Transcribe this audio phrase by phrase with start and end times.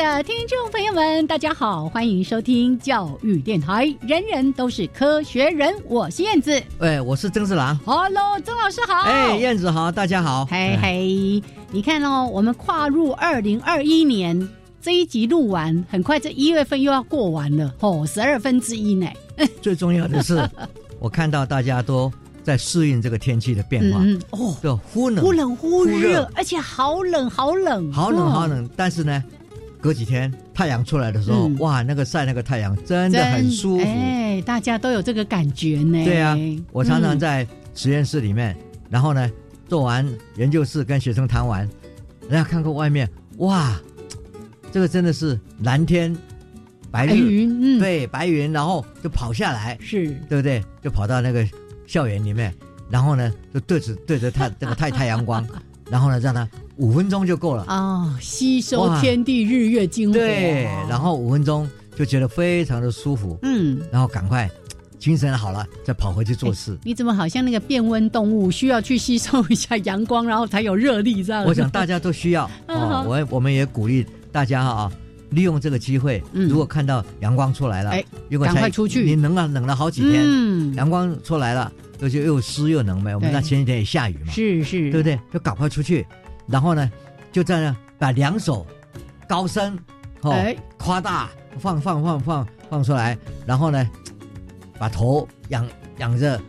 [0.00, 5.74] 的听众朋友们，大家好，欢迎收听教育电台，人人都是科学人。
[5.84, 7.78] 我是燕子，哎，我是曾志郎。
[7.84, 9.02] Hello，曾老师好。
[9.02, 10.46] 哎，燕子好，大家好。
[10.46, 14.48] 嘿嘿，你看哦，我们跨入二零二一年，
[14.80, 19.06] 这一集录完，很快这一月份又要过完了，哦，十二分之一呢。
[19.60, 20.48] 最重要的是，
[20.98, 22.10] 我看到大家都
[22.42, 28.70] 在适应这个天气的变化，嗯，哦，就忽冷忽冷忽忽热热，而且好冷好冷，好冷好哦，冷。
[28.74, 29.22] 但是呢，
[29.80, 33.84] 隔几天太阳出来的时候，嗯哇，那个晒那个太阳真的很舒服。
[33.84, 36.04] 哎，大家都有这个感觉呢。
[36.04, 36.36] 对啊，
[36.72, 38.56] 我常常嗯在实验室里面，
[38.90, 39.30] 然后呢，
[39.68, 40.06] 做完
[40.36, 41.68] 研究室跟学生谈完，
[42.28, 43.80] 人家看看外面，哇，
[44.70, 46.14] 这个真的是蓝天
[46.90, 50.62] 白云，嗯，，对，白云，然后就跑下来，是，对不对？
[50.82, 51.46] 就跑到那个
[51.86, 52.54] 校园里面，
[52.90, 55.46] 然后呢，就对着对着太这个太太阳光，
[55.88, 56.46] 然后呢，让它
[56.80, 57.64] 五分钟就够了。
[57.68, 63.78] 哦，吸收天地日月精华，对，然后五分钟就觉得非常的舒服，嗯。
[63.92, 64.50] 然后赶快
[64.98, 66.78] 精神好了，再跑回去做事。
[66.82, 71.44] 你怎么好像那个变温动物，需要去吸收一下阳光，然后才有热力这样？
[71.44, 74.90] 我想大家都需要 嗯哦，我我们也鼓励大家啊，
[75.28, 85.20] 利用这个机会，嗯如果看到阳光出来了哎，如果赶快出去你冷了冷了好几天，嗯，阳光出来了，又就又湿又冷呗，我们那前几天也下雨嘛，是是，对不对？
[85.30, 86.06] 就赶快出去，
[86.50, 86.90] 然后呢，
[87.30, 88.66] 就这样把两手
[89.28, 89.78] 高升，
[90.22, 93.16] 哦，哎，夸大放放放放放出来，
[93.46, 93.88] 然后呢，
[94.78, 95.66] 把头仰
[95.98, 96.40] 仰着，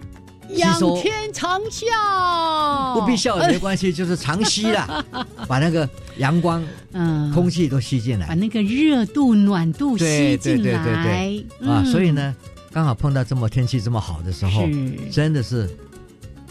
[0.49, 5.03] 仰天长啸，不必笑也没关系，就是长吸啦，
[5.47, 6.63] 把那个阳光、
[6.93, 8.27] 嗯，空气都吸进来。
[8.27, 11.81] 把那个热度、暖度吸对对进对对来啊。
[11.83, 11.85] 嗯。
[11.85, 12.35] 所以呢，
[12.71, 15.69] 刚好碰到这么天气这么好的时候，是，真的是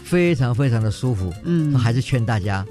[0.03, 1.33] 非常非常的舒服。
[1.43, 2.65] 嗯，还是劝大家，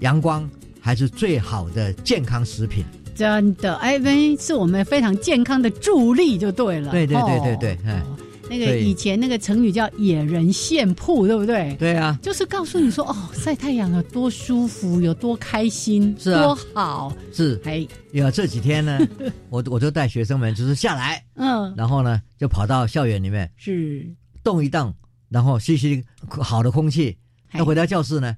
[0.00, 0.48] 阳光
[0.80, 2.84] 还是最好的健康食品。
[3.14, 6.90] 真的，哎，喂，是我们非常健康的助力就对了。
[6.90, 7.78] 对对对哦对对
[8.48, 11.74] 那个以前那个成语叫“野人献曝”，对不对？
[11.80, 17.12] 对啊，就是告诉你说，哦，晒太阳有多舒服，有多开心，是啊多好。
[17.32, 19.00] 是哎，有这几天呢，
[19.50, 24.08] 我我就带学生们就是下来，嗯，然后呢就跑到校园里面是。
[24.44, 24.94] 动一动，
[25.28, 27.16] 然后吸吸好的空气。
[27.50, 28.36] 哎那回到教室呢，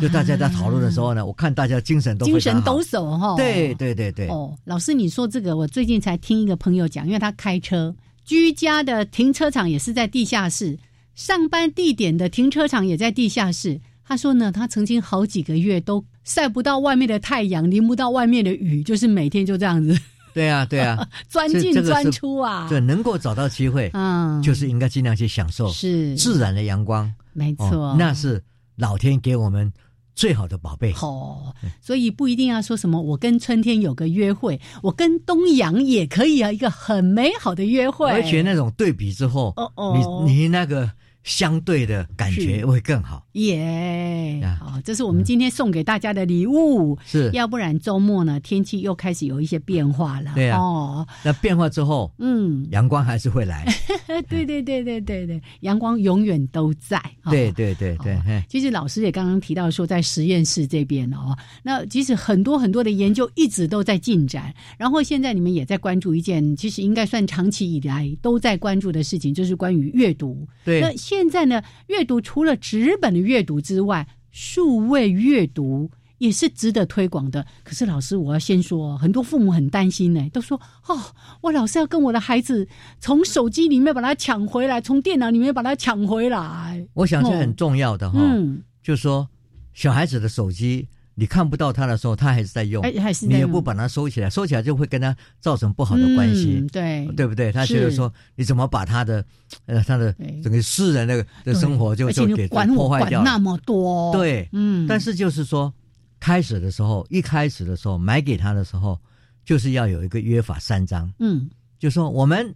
[0.00, 2.82] 就大家在讨论的时候呢，我看大家精神都非常好精神抖。
[2.82, 3.36] 擞哈。
[3.36, 10.78] 对对对对，哦，老师，你说这个，我最近才听一个朋友讲，因为他开车，居家的停车场也是在地下室，
[11.14, 13.80] 上班地点的停车场也在地下室。
[14.04, 19.96] 他说呢，他曾经好几个月都晒不到外面的太阳，淋不到外面的雨，就是每天就这样子
[20.32, 22.68] 对啊对啊， 钻进钻出啊。
[22.68, 27.12] 对，能够找到机会，嗯，就是应该尽量去享受是自然的阳光。
[27.32, 28.42] 没错、哦，那是
[28.76, 29.72] 老天给我们
[30.14, 30.92] 最好的宝贝。
[31.00, 38.10] 哦，所以不一定要说什么我跟春天有个约会，我跟东阳也可以啊，一个很美好的约会。
[38.10, 40.90] 而且那种对比之后，哦哦你你那个
[41.22, 43.26] 相对的感觉会更好。
[43.32, 46.98] 耶，呀好，这是我们今天送给大家的礼物。
[47.04, 50.32] 是，要不然周末呢，天气又开始有一些变化了。
[50.34, 53.64] 对啊哦，那变化之后，嗯，阳光还是会来。
[54.28, 56.98] 对对对对对对，阳光永远都在。
[57.22, 70.48] 哦对对对对，哦其实老师也刚刚提到说，在实验室这边哦，那其实很多很多的研究一直都在进展，然后现在你们也在关注一件，其实应该算长期以来都在关注的事情，就是关于阅读。
[70.64, 75.90] 对那现在呢，阅读除了纸本的阅读之外，数位阅读。
[76.20, 77.46] 也是值得推广的。
[77.64, 81.00] 可是老师，我要先说，很多父母很担心呢，都说哦，
[81.40, 82.68] 我老是要跟我的孩子
[82.98, 86.86] 从手机里面把它抢回来，从电脑里面把它抢回来。
[86.92, 89.30] 我想这很重要的哈，嗯，就说
[89.72, 93.36] 小孩子的手机你看不到它的时候，它还是在用，哎，还是在用。
[93.36, 97.06] 你也不把它收起来，收起来就会跟它造成不好的关系嗯，对。
[97.16, 97.52] 对不对？
[97.52, 99.24] 他觉得是说你怎么把他的
[99.66, 100.12] 呃他的
[100.42, 105.72] 整个私人的的生活就就给管破坏掉那么多，，对，嗯，但是就是说，
[106.18, 108.98] 开始的时候，一开始的时候买给他的时候，
[109.44, 111.50] 就是要有一个约法三章，嗯。
[111.78, 112.54] 就说我们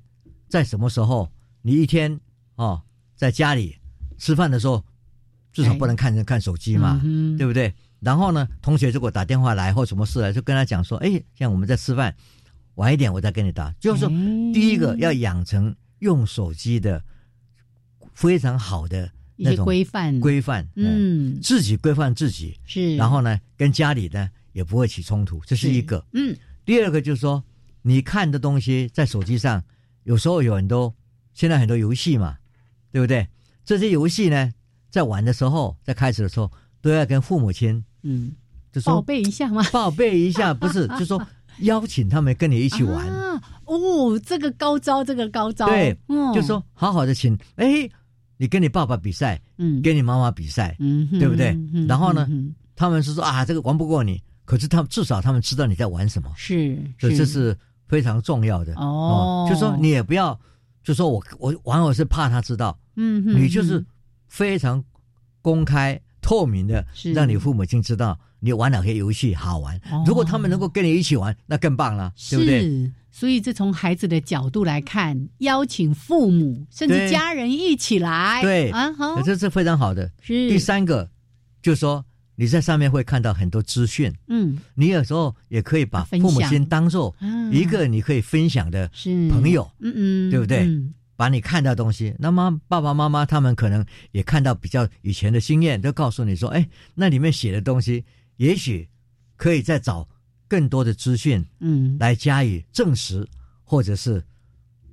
[0.48, 1.30] 在什么时候，
[1.62, 2.20] 你一天
[2.56, 2.80] 哦
[3.16, 3.76] 在家里
[4.18, 4.82] 吃饭的时候，
[5.52, 5.78] 至少哎。
[5.78, 7.72] 不能看看手机嘛，嗯对不对？
[8.04, 12.14] 然后呢，同学如果打电话来或什么事来，就跟他讲说，哎，像我们在吃饭，
[12.74, 13.72] 晚一点我再跟你打。
[13.80, 14.06] 就是
[14.52, 17.02] 第一个要养成用手机的
[18.12, 26.04] 非常好的那种规范，规范，嗯自己规范自己，是，然后呢，跟家里呢也不会起冲突，这是一个。
[26.12, 27.42] 嗯第二个就是说，
[27.82, 29.62] 你看的东西在手机上，
[30.04, 30.94] 有时候有很多，
[31.32, 32.38] 现在很多游戏嘛，
[32.90, 33.28] 对不对？
[33.64, 34.52] 这些游戏呢，
[34.90, 38.30] 在玩的时候，在开始的时候，都要跟父母亲嗯，
[38.72, 39.62] 就说报备一下吗？
[39.72, 41.20] 报备一下，不是， 就说
[41.60, 47.88] 邀请他们跟你一起玩，啊哦，这个高招，这个高招，对嗯就说好好的请，哎，
[48.36, 51.58] 你跟你爸爸比赛，嗯，跟你妈妈比赛，嗯，对不对？
[51.88, 57.56] 然后呢嗯他们是说啊，这个玩不过你，可是他们至少他们知道你在玩什么，是，所以这是
[57.86, 58.74] 非常重要的。
[58.74, 59.46] 哦。
[59.48, 60.38] 就说你也不要，
[60.82, 63.86] 就说我我玩我是怕他知道，嗯哼，你就是嗯。
[64.26, 64.82] 非常
[65.40, 69.76] 公开透明的是，让你父母亲知道你玩哪些游戏好玩。
[69.92, 70.02] 哦。
[70.06, 72.62] 如果他们能够跟你一起玩，那更棒了，对不对？
[72.62, 78.70] 是，所以这从孩子的角度来看，邀请父母甚至家人一起来，对。
[78.70, 80.10] 啊，好，这是非常好的。
[80.22, 80.48] 是。
[80.48, 81.10] 第，三个，
[81.60, 82.02] 就是说
[82.36, 87.28] 你在上面会看到很多资讯，嗯，你有时候也可以把父母亲当做啊。
[87.52, 88.90] 一个你可以分享的
[89.30, 90.60] 朋友，嗯嗯，对不对？
[90.60, 92.14] 嗯把你看到东西。
[92.18, 98.04] 那么爸爸妈妈他们可能也看到比较以前的经验，都告诉你说，哎，那里面写的东西，
[98.36, 98.88] 也许
[99.36, 100.08] 可以再找
[100.48, 103.26] 更多的资讯嗯，来加以证实，
[103.62, 104.22] 或者是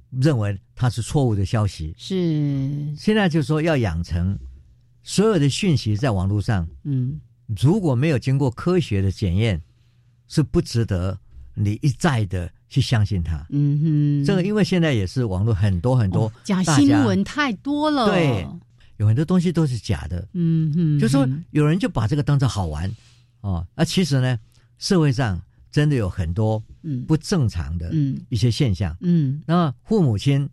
[0.10, 1.94] 认为它是错误的消息。
[1.98, 4.38] 是，现在就是说要养成
[5.04, 7.20] 所有的讯息在网络上，嗯，
[7.60, 9.62] 如果没有经过科学的检验，
[10.28, 11.20] 是不值得
[11.54, 13.46] 你一再的去相信他。
[13.50, 18.48] 嗯哼，这个因为现在也是网络很多很多、哦假新闻太多了，对
[18.96, 22.90] 有很多东西都是假的，嗯哼，就说嗯有人就把这个当做好玩。
[23.42, 24.40] 哦，啊，其实呢，
[24.78, 27.04] 社会上真的有很多嗯。
[27.06, 28.18] 不正常的嗯。
[28.30, 28.96] 一些现象。
[29.02, 29.42] 嗯。
[29.46, 30.48] 那么父母亲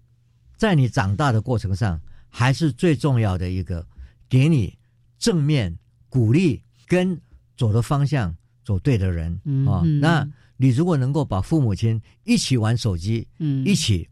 [0.56, 3.87] 在你长大的过程上，还是最重要的一个，
[4.29, 4.76] 给你
[5.21, 5.79] 正面
[6.09, 7.17] 鼓励跟
[7.56, 9.32] 走的方向，走对的人。
[9.35, 10.29] 啊、嗯嗯那
[10.59, 14.09] 你如果能够把父母亲一起玩手机，嗯，一起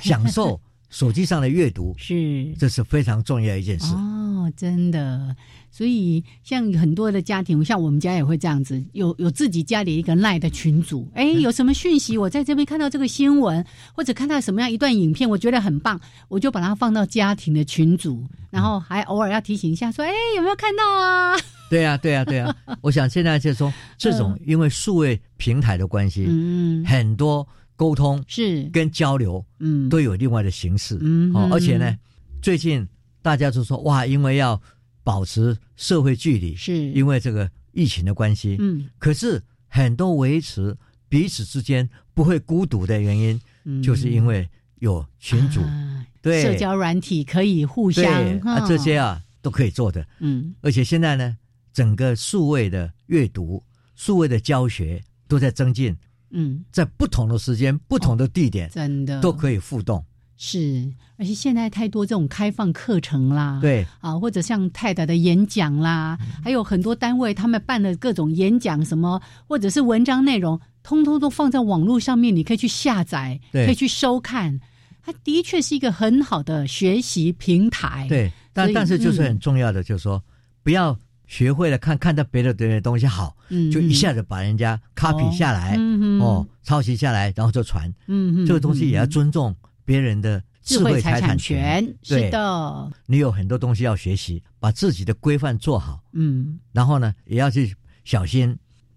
[0.00, 3.94] 享受手机上的阅读，是这是非常重要的一件事。
[3.94, 5.36] 哦，真的。
[5.70, 21.36] 所以像很多的家庭，像我们家也会这样子，有有自己家里一个赖的群组，哎，嗯有什么讯息，我在这边看到这个新闻，或者看到什么样一段影片，我觉得很棒，我就把它放到家庭的群组，然后还偶尔要提醒一下，说，哎，有没有看到啊？
[21.70, 27.46] 对啊、对啊、对啊、 我想现在就是说，这种因为数位平台的关系，嗯，很多
[27.78, 30.98] 沟通是，跟交流嗯，都有另外的形式。
[31.00, 31.96] 嗯哦，而且呢，
[32.42, 32.86] 最近
[33.22, 34.60] 大家就说哇，因为要
[35.04, 40.76] 保持社会距离，是，因为这个疫情的关系，嗯，可是很多维持
[41.08, 43.80] 彼此之间不会孤独的原因，嗯。
[43.80, 44.48] 就是因为
[44.80, 46.42] 有群主，啊对。
[46.42, 50.04] 社交软体可以互对相，啊，这些啊，啊都可以做的。
[50.18, 50.52] 嗯。
[50.62, 51.36] 而且现在呢，
[51.72, 53.62] 整个数位的阅读、
[53.94, 55.96] 数位的教学都在增进，
[56.30, 60.04] 嗯，在不同的时间、不同的地点、真的都可以互动。
[60.40, 74.60] 是，而且现在太多这种开放课程啦，对，啊，或者像太太的演讲啦，嗯还有很多单位他们办的各种演讲什么，或者是文章内容，通通都放在网络上面，你可以去下载，对可以去收看。
[75.02, 80.22] 它的确是一个很好的学习平台。，对，但但是就是嗯很重要的，就是说
[80.62, 80.96] 不要
[81.28, 87.92] 学会了看看到别的的东西好，嗯就一下子把人家 copy 下来，嗯哦，抄袭下来，然后就传。
[88.08, 89.54] 嗯这个东西也要嗯尊重
[89.84, 96.58] 别人的智慧财产权，是的，你有很多东西要学习，把自己的规范做好，嗯。
[96.72, 98.56] 然后呢，也要去小心，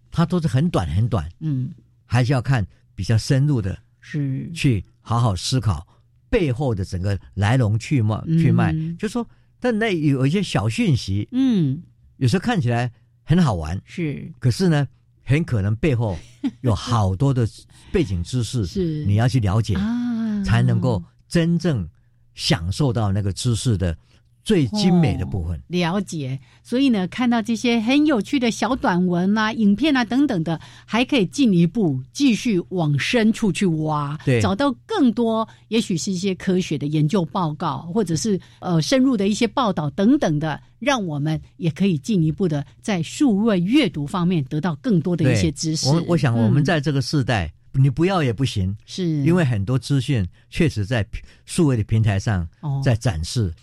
[0.09, 1.69] 它都是很短很短，嗯，
[2.05, 5.85] 还是要看比较深入的是，去好好思考
[6.29, 8.39] 背后的整个来龙去脉嗯。
[8.39, 8.73] 去脉。
[8.97, 9.27] 就说，
[9.59, 11.81] 但那有一些小讯息，嗯
[12.21, 12.91] 有时候看起来
[13.23, 14.31] 很好玩，是。
[14.37, 14.87] 可是呢，
[15.23, 16.15] 很可能背后
[16.61, 17.47] 有好多的
[17.91, 21.89] 背景知识，是，你要去了解，啊，才能够真正
[22.35, 23.97] 享受到那个知识的
[24.43, 25.62] 最精美的部分。
[25.67, 34.41] 了解，所以呢，看到这些很有趣的小短文啊、影片啊等等的，还可以进一步继续往深处去挖，对。
[34.41, 45.88] 找到更多，也许是一些科学的研究报告，或者是呃深入的一些报道等等的，让我们也可以进一步的在数位阅读方面得到更多的一些知识。
[45.88, 49.24] 我我想我们嗯在这个时代，你不要也不行，是。
[49.24, 51.05] 因为很多资讯确实在
[51.45, 52.81] 数位的平台上哦。
[52.83, 53.53] 在展示，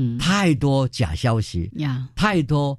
[0.00, 0.18] 嗯。
[0.18, 2.08] 太多假消息，呀。
[2.14, 2.78] 太多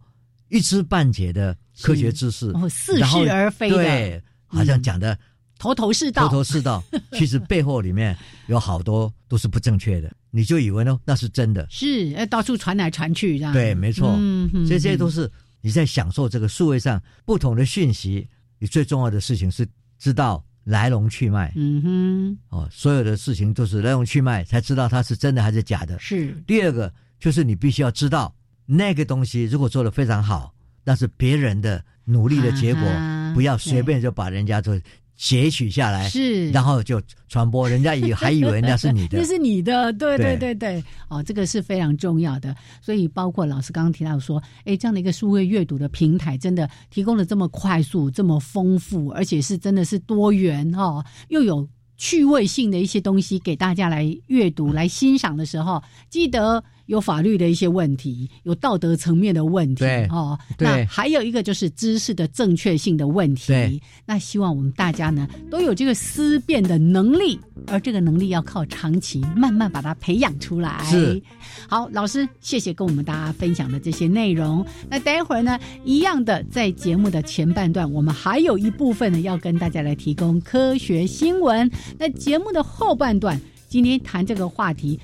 [0.49, 5.17] 一知半解的科学知识，哦似是而非的，对，好像讲的
[5.57, 11.65] 头头是道，头头是道， 其实背后里面有好多都是不正确的，你就以为呢那是真的。
[11.69, 13.53] 是呃到处传来传去这样。
[13.53, 14.19] 对，没错，
[14.67, 15.29] 这些都是
[15.61, 18.27] 你在享受这个数位上不同的讯息。
[18.59, 21.51] 你最重要的事情是知道来龙去脉。
[21.55, 22.37] 嗯哼。
[22.49, 25.97] 哦，所有的事情都是来龙去脉，才知道它是真的还是假的，。
[25.97, 26.31] 是。
[26.45, 28.33] 第二个就是你必须要知道
[28.65, 34.73] 那个东西如果做的非常好，那是别人的努力的结果，啊不要随便就把人家就
[35.15, 36.99] 截取下来，是，然后就
[37.29, 39.23] 传播，人家以还以为那是你的 那。
[39.23, 42.55] 是你的，对对对对对，哦，这个是非常重要的。
[42.81, 51.69] 所以包括老师刚刚提到说，哎，这样的一个数位阅读的平台，真的提供了这么快速、这么丰富，而且是真的是多元哦，又有。
[51.97, 60.37] 趣味性的一些东西给大家来阅读、来欣赏的时候，记得有法律的一些问题，有道德层面的问题哦。
[60.59, 63.81] 那还有一个就是知识的正确性的问题。
[64.05, 70.83] 那希望我们大家呢都有这个思辨的能力，而这个能力要靠长期慢慢把它培养出来。
[70.83, 71.21] 是，
[71.69, 74.65] 好，老师，谢谢跟我们大家分享的这些内容。
[74.89, 81.71] 那待会儿呢，一样的在节目的前半段，我们还有一部分呢要跟大家来提供科学新闻。
[81.97, 83.39] 那节目的后半段。
[83.71, 84.99] 今天谈这个话题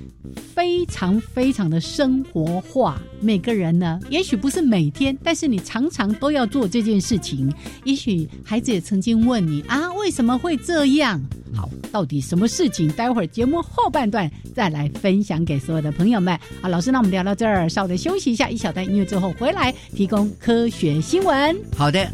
[0.54, 7.50] 非常非常的生活化，每个人呢，也许不是每天，但是你常常都要做这件事情。
[7.86, 11.18] 也许孩子也曾经问你啊，为什么会这样？
[11.56, 12.92] 好，到底什么事情？
[12.92, 16.38] 待会儿节目后半段再来分享给所有的朋友们。
[16.62, 21.58] 好，老师，那我们聊到这儿，稍微休息一下，一小段音乐之后回来提供科学新闻。
[21.74, 22.06] 好的，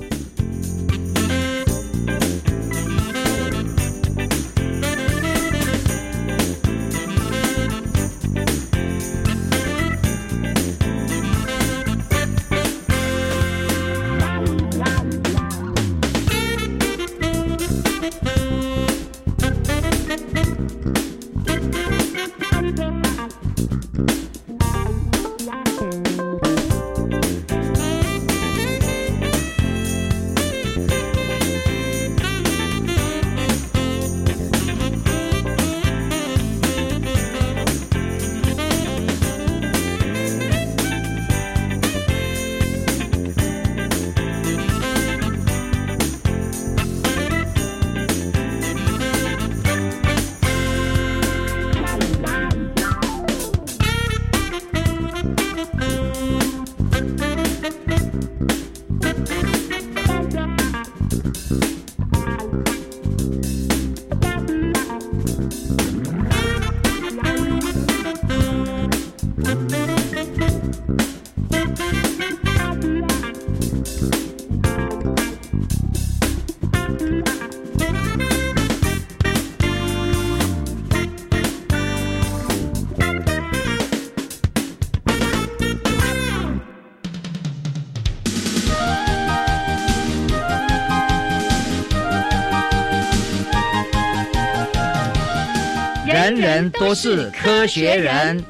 [96.24, 98.42] 人人都是科学人。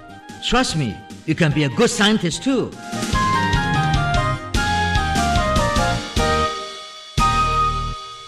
[0.44, 0.94] Trust me,
[1.26, 2.70] you can be a good scientist too.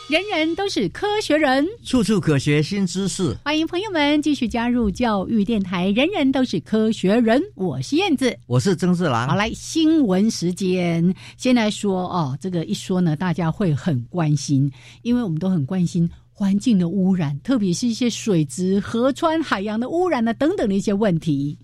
[0.10, 3.38] 人人都是科学人，处处可学新知识。
[3.44, 5.92] 欢迎朋友们继续加入教育电台。
[5.92, 8.36] 人人都是科学人，我是燕子。
[8.48, 9.28] 我是曾志郎。
[9.28, 14.72] 好，来新闻时间，先来说哦，这个一说呢，大家会很关心，
[15.04, 21.58] 因为我们都很关心环境的污染，特别是一些水质、河川、海洋的污染啊等等的一些问题。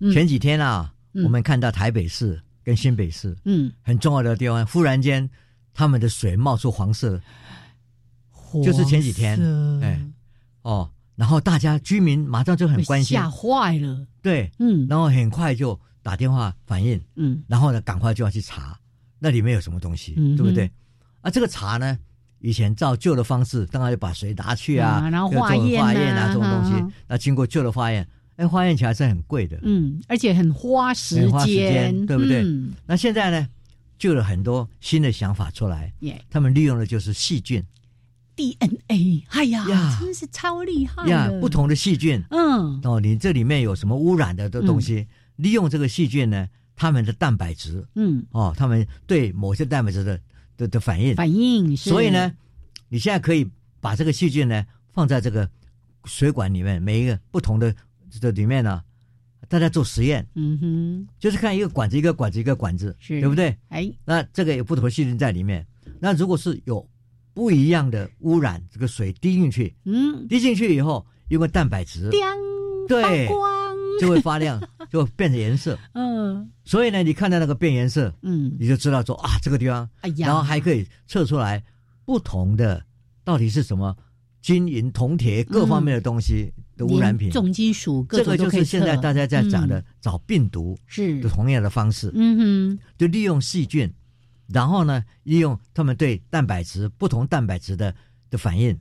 [0.00, 0.12] 嗯。
[0.12, 1.24] 前几天啊，嗯。
[1.24, 5.26] 我们看到台北市跟新北市嗯，很重要的地方，忽然间
[5.72, 7.18] 他们的水冒出黄色。
[8.62, 9.40] 就是前几天
[9.82, 9.98] 哎。
[10.60, 13.16] 哦，然后大家居民马上就很关心。
[13.16, 14.06] 吓，坏了。
[14.20, 14.86] 对，嗯。
[14.90, 17.42] 然后很快就打电话反映，嗯。
[17.48, 18.78] 然后呢，赶快就要去查
[19.18, 20.70] 那里面有什么东西，嗯对不对？
[21.22, 21.98] 啊，这个查呢，
[22.46, 26.78] 以前照旧的方式，当然就把水拿去啊，啊然后化验啊化验啊这种东哈。
[26.78, 29.58] 西，那经过旧的化验，哎，化验起来是很贵的。
[29.62, 32.44] 嗯，而且很花时很花时间，对不对？
[32.44, 33.48] 嗯那现在呢，
[33.98, 36.24] 就有很多新的想法出来，耶。
[36.30, 37.60] 他们利用的就是细菌
[38.36, 39.98] ，DNA，哎呀，呀。
[40.00, 42.22] 真是超厉害的，，呀不，同的细菌。
[42.30, 42.80] 嗯。
[42.84, 47.84] 哦，你这里面有什么污染的的东西，利用这个细菌呢，它们的蛋白质。
[47.96, 50.20] 嗯，哦，它们对某些蛋白质的
[50.56, 52.32] 的的反应，反应是，所以呢，
[52.88, 53.48] 你现在可以
[53.80, 55.48] 把这个细菌呢放在这个
[56.04, 57.74] 水管里面，每一个不同的
[58.20, 58.82] 的里面呢，
[59.48, 63.56] 大家做实验，嗯哼，就是看一个管子一个管子一个管子，是对不对？
[63.68, 65.66] 哎，那这个有不同的细菌在里面。
[66.00, 66.86] 那如果是有
[67.32, 72.10] 不一样的污染，这个水滴进去，嗯，滴进去以后，因为蛋白质，
[72.88, 75.78] 对发光，就会发亮， 就变成颜色。
[75.92, 76.50] 嗯。
[76.64, 81.62] 所以呢，你看到那个变颜色，嗯，你就知道说啊，这个地方，哎呀，然后还可以测出来
[82.04, 82.84] 不同的
[83.24, 83.96] 到底是什么
[84.42, 87.28] 金银铜铁各方面的东西的污染品。
[87.28, 87.32] 连。
[87.32, 89.84] 重金属各这个就是现在大家在讲的嗯。
[90.00, 91.20] 找病毒是。
[91.20, 92.10] 的，同样的方式。
[92.14, 93.92] 嗯哼，就利用细菌，
[94.48, 97.94] 然后呢，利用他们对蛋白质不同蛋白质的
[98.30, 98.78] 的反应，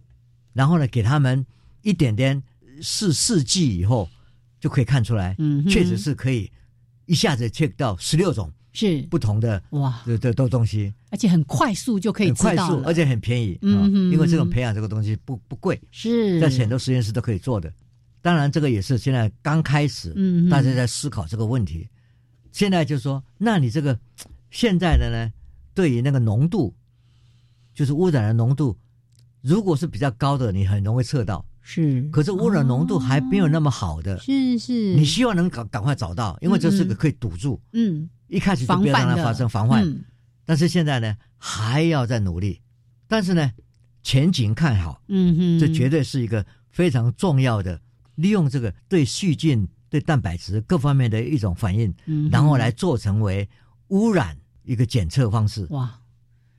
[0.53, 1.45] 然后呢，给他们
[1.83, 2.41] 一点点
[2.81, 4.09] 试试剂以后，
[4.65, 6.51] 就可以看出来，嗯，确实是可以
[7.05, 8.99] 一下子 check 到十六种是。
[9.11, 14.11] 不同的哇，的的的东西，而且很快速就可以很快速，而且很便宜，啊嗯哼。
[14.11, 16.39] 因为这种培养这个东西不不贵，是。
[16.39, 17.71] 在很多实验室都可以做的。
[18.23, 21.87] 当然，这个也是现在刚开始，嗯大家在思考这个问题。
[22.51, 23.99] 现在就说，那你这个
[24.49, 25.31] 现在的呢，
[25.75, 26.73] 对于那个浓度，
[27.71, 28.75] 就是污染的浓度，
[29.41, 38.07] 如果是比较高的，你很容易测到；是，可是污染浓度还没有那么好的，是是，你希望能赶赶快找到，因为这是个可以堵住，嗯。
[38.27, 39.83] 一开始就不要让它发生防范。
[39.83, 40.03] 嗯。
[40.45, 42.61] 但是现在呢，还要再努力。
[43.07, 43.51] 但是呢，
[44.03, 47.81] 前景看好，嗯哼，这绝对是一个非常重要的，
[48.13, 53.49] 利用这个对细菌、对蛋白质各方面的一种反应，嗯然后来做成为
[53.87, 55.65] 污染一个检测方式。
[55.71, 55.99] 哇。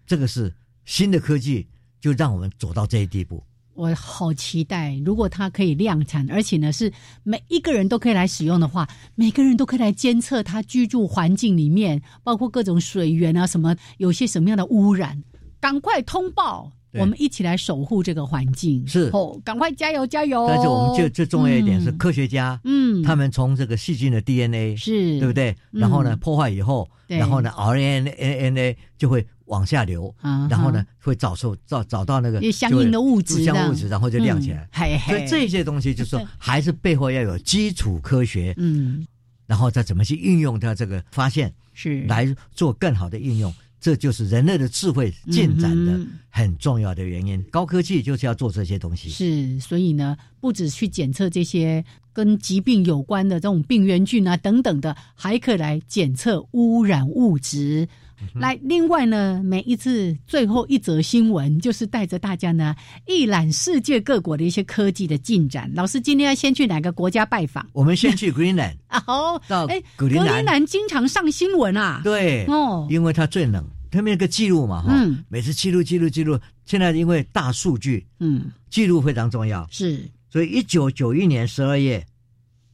[0.05, 0.53] 这个是
[0.85, 1.69] 新的科技，
[2.01, 3.45] 就让我们走到这一地步。
[3.77, 15.23] 我好期待，如果它可以量产，而且呢是每一个人都可以来使用的话，每个人都可以来监测他居住环境里面，包括各种水源啊什么，有些什么样的污染，
[15.61, 18.87] 赶快通报，我们一起来守护这个环境。
[18.87, 20.47] 是哦，赶快加油加油！
[20.49, 25.33] 但是我们最最重要一点是，嗯科学家、嗯，他们从这个细菌的 DNA，是对不？
[25.33, 25.51] 对？
[25.73, 39.07] 嗯然后呢，破坏以后，对然后呢，RNA 就会往下流，啊然后呢，会找出找找到那个相应的物质相物质，然后就亮起来所以这些东西就是说，还是背后要有基础科学，嗯
[39.47, 43.53] 然后再怎么去运用它这个发现，是来做更好的应用。
[43.79, 47.41] 这就是人类的智慧进展的嗯很重要的原因。
[47.53, 49.09] 高科技就是要做这些东西。
[49.09, 57.87] 是，所以呢，不止去检测这些跟疾病有关的这种病原菌啊等等的，还可以来检测污染物质。
[58.21, 62.75] 嗯来，另外呢，每一次最后一则新闻就是带着大家呢
[63.07, 65.71] 一览世界各国的一些科技的进展。
[65.75, 67.67] 老师今天要先去哪个国家拜访？
[67.73, 70.45] 我们先去 Greenland，啊，好， 到哎，格陵兰。
[70.45, 72.01] 兰经常上新闻啊。
[72.05, 75.25] 对，哦，因为它最冷，他们有个记录嘛，哈、嗯。
[75.29, 76.39] 每次记录记录记录。
[76.65, 82.05] 现在因为大数据嗯，记录非常重要，是，所以一九九一年十二月，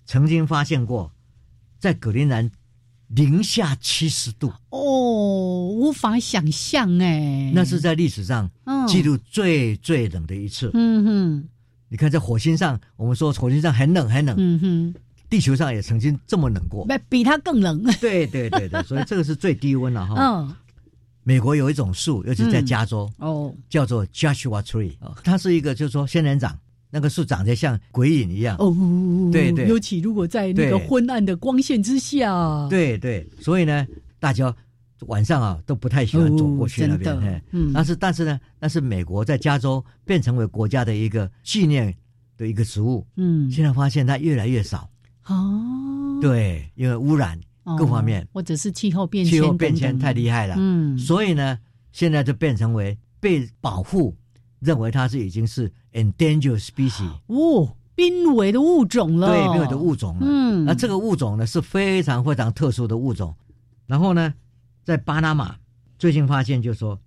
[0.07, 1.13] 曾经发现过，
[1.79, 2.51] 在格陵兰
[3.09, 8.87] 零下七十度，哦，无法想象哎，那是在历史上嗯。
[8.87, 10.71] 记录最最冷的一次。
[10.75, 11.49] 嗯哼，
[11.89, 14.95] 你看，在火星上，我们说火星上很冷很冷，嗯哼。
[15.31, 16.85] 地球上也曾经这么冷过。
[16.85, 17.83] 不比它更冷。
[18.01, 20.15] 对对对对， 所以这个是最低温了哈。
[20.19, 20.55] 嗯，
[21.23, 24.93] 美国有一种树，尤其在加州，哦，叫做 Joshua Tree，
[25.25, 26.59] 它是一个就是说仙人掌，
[26.91, 28.57] 那个树长得像鬼影一样。
[28.59, 28.77] 哦，
[29.33, 29.67] 对对。
[29.69, 33.87] 尤其如果在那个昏暗的光线之下，，对对，所以呢，
[34.21, 34.55] 大家
[35.07, 37.43] 晚上啊都不太喜欢走过去那边。
[37.51, 37.73] 嗯。
[37.73, 41.95] 但是但是呢，但是美国在加州变成为国家的一个纪念
[42.37, 44.89] 的一个植物，嗯，现在发现它越来越少。
[45.27, 51.59] 哦，对，因为污染哦各方面，或者是气候变迁，气候变迁太厉害了，嗯，所以呢，
[51.93, 54.17] 现在就变成为被保护，
[54.59, 60.27] 认为它是已经是 endangered species，哦，濒危的物种了，对，濒危的物种了。
[60.29, 63.33] 嗯，那这个物种呢是非常非常特殊的物种。
[63.87, 64.35] 然后呢，
[64.85, 65.57] 在巴拿马
[65.99, 67.01] 最近发现，就说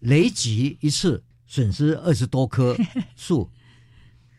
[0.00, 2.76] 雷击一次损失二十多棵
[3.16, 3.50] 树。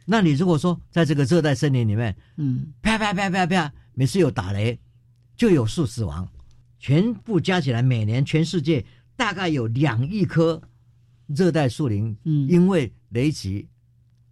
[0.06, 4.80] 那你如果说在这个热带森林里面，嗯，啪啪啪啪啪，每次有打雷，
[5.36, 6.28] 就有树死亡，
[6.80, 10.62] 全部加起来，每年全世界大概有两亿棵
[11.26, 13.68] 热带树林，嗯因为雷击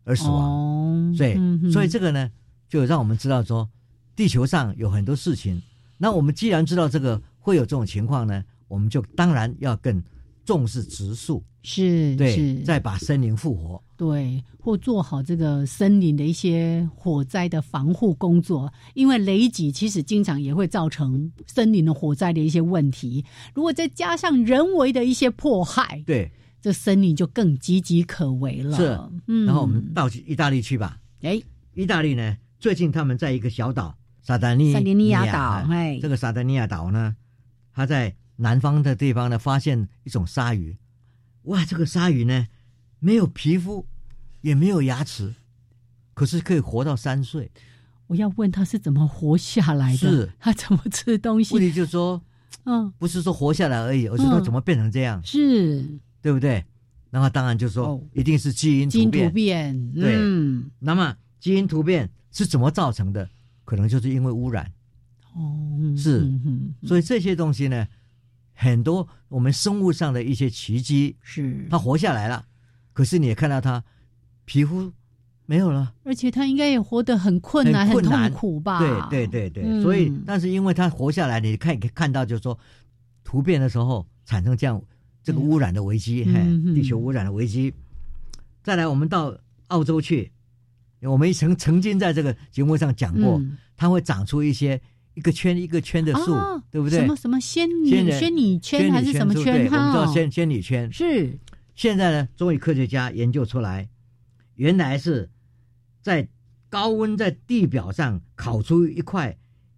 [0.04, 0.44] 而死亡。
[0.44, 2.30] 哦，所以，嗯所以这个呢，
[2.70, 3.68] 就让我们知道说，
[4.16, 5.60] 地球上有很多事情。
[5.98, 10.02] 那我们既然知道这个会有这种情况呢，我们就当然要更
[10.46, 13.84] 重视植树，是对，再把森林复活。
[13.98, 23.26] 对，或做好这个森林的一些火灾的防护工作，因为雷击其实经常也会造成森林的火灾的一些问题。
[23.54, 28.78] 如果再加上人为的一些迫害，对，这森林就更岌岌可危了。
[28.78, 30.98] 是，嗯，然后我们到意大利去吧。
[31.22, 31.42] 哎，
[31.74, 37.16] 意大利呢，最近他们在一个小岛萨达尼萨丁尼亚岛，啊哎，这个萨达尼亚岛呢，
[37.74, 40.78] 它在南方的地方呢，发现一种鲨鱼。
[41.44, 42.48] 哇，这个鲨鱼呢，
[43.00, 43.86] 没有皮肤，
[44.42, 45.34] 也没有牙齿，
[46.14, 47.52] 可是可以活到三岁。
[48.08, 49.98] 我要问他是怎么活下来的？
[49.98, 51.62] 是他怎么吃东西问？
[51.64, 52.22] 题就是说，
[52.66, 55.86] 嗯，不是说活下来而已，而是说嗯怎么变成这样，是
[56.22, 56.64] 对不对？
[57.10, 59.34] 那么当然就是说，哦一定是基因基因突突变。
[59.34, 63.30] 变，对嗯，那么基因突变是怎么造成的？
[63.66, 64.72] 可能就是因为污染。
[65.36, 66.30] 哦，嗯是。
[66.88, 67.88] 所以这些东西呢，
[68.54, 71.68] 很多我们生物上的一些奇迹，是。
[71.70, 72.46] 它活下来了，
[72.94, 73.84] 可是你也看到它
[74.46, 74.92] 皮肤
[75.46, 78.80] 没有了，而且它应该也活得很困难、很痛苦吧？
[79.10, 79.82] 对对对对，嗯。
[79.82, 82.58] 所以但是因为它活下来，你看看到就是说
[83.24, 84.82] 突变的时候产生这样
[85.24, 86.34] 这个污染的危机，嘿
[86.74, 87.74] 地球污染的危机。
[88.62, 90.32] 再来，我们到澳洲去，
[91.02, 93.58] 我们曾曾经在这个节目上讲过，嗯。
[93.76, 94.80] 它会长出一些
[95.16, 97.00] 一个圈一个圈的树，啊对不对？
[97.00, 99.80] 什么什么仙女仙女圈还是什么圈不对圈？
[99.80, 100.92] 我们知道，仙仙女圈。
[100.92, 101.38] 是
[101.76, 103.88] 现在呢，终于科学家研究出来，
[104.56, 105.30] 原来是
[106.02, 106.28] 在
[106.70, 109.36] 高温在地表上烤出一块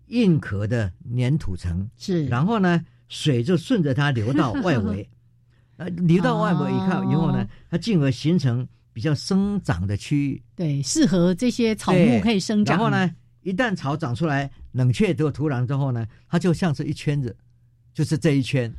[0.08, 5.10] 硬壳的粘土层，是，然后呢，水就顺着它流到外围，
[5.78, 10.42] 呃，流到外围以看以后呢哦，它进而形成比较生长的区域。
[10.56, 12.78] 对适合这些草木可以生长。
[12.78, 12.90] 然后？
[12.90, 17.36] 呢，一旦草长出来，冷却这个土壤之后呢，它就像是一圈子，
[17.94, 18.72] 就是这一圈。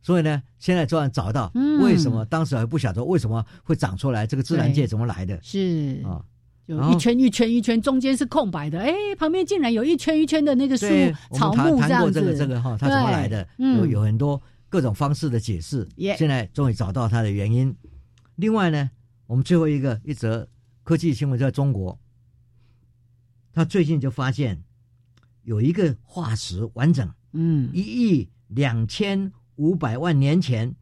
[0.00, 6.22] 所以呢，现在终于找到嗯为什么当时还不晓得为什么会长出来，这个自然界怎么来的是啊？
[6.66, 12.20] 就一圈一圈一圈，中间是空白的，哎，旁边竟然有一圈一圈的那个树对，我草们谈谈过木这样子。
[12.20, 13.48] 这个这个哈，它怎么来的？
[13.58, 15.88] 嗯有有很多各种方式的解释。
[15.96, 17.74] 耶现在终于找到它的原因。
[18.36, 18.90] 另外呢，
[19.26, 20.46] 我们最后一个一则
[20.84, 21.98] 科技新闻在中国，
[23.54, 24.62] 他最近就发现
[25.48, 27.70] 有一个化石完整嗯。
[27.72, 30.74] 一亿两千五百万年前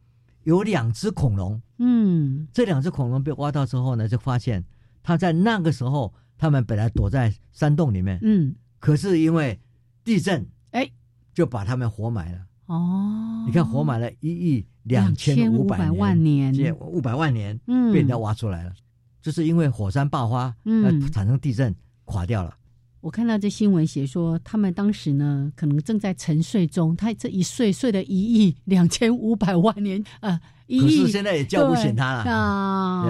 [0.43, 2.45] 有两只恐龙，嗯。
[2.51, 4.61] 这两只恐龙被挖到之后呢，就发现
[5.01, 9.57] 它在那个时候，它们本来躲在山洞里面，嗯，可是因为
[10.03, 10.91] 地震，哎，
[11.33, 12.39] 就把它们活埋了。
[12.65, 16.75] 哦，你看，活埋了一亿两千五百2500万年。
[16.81, 17.93] 五百万年嗯。
[17.93, 18.73] 被人家挖出来了，
[19.21, 20.83] 就是因为火山爆发，嗯。
[20.83, 22.53] 呃，产生地震垮掉了。
[22.99, 32.37] 我看到这新闻写说，他们当时呢，可能正在沉睡中，他这一睡睡了一亿两千五百万年，呃，一可是亿现在也叫不醒它对了，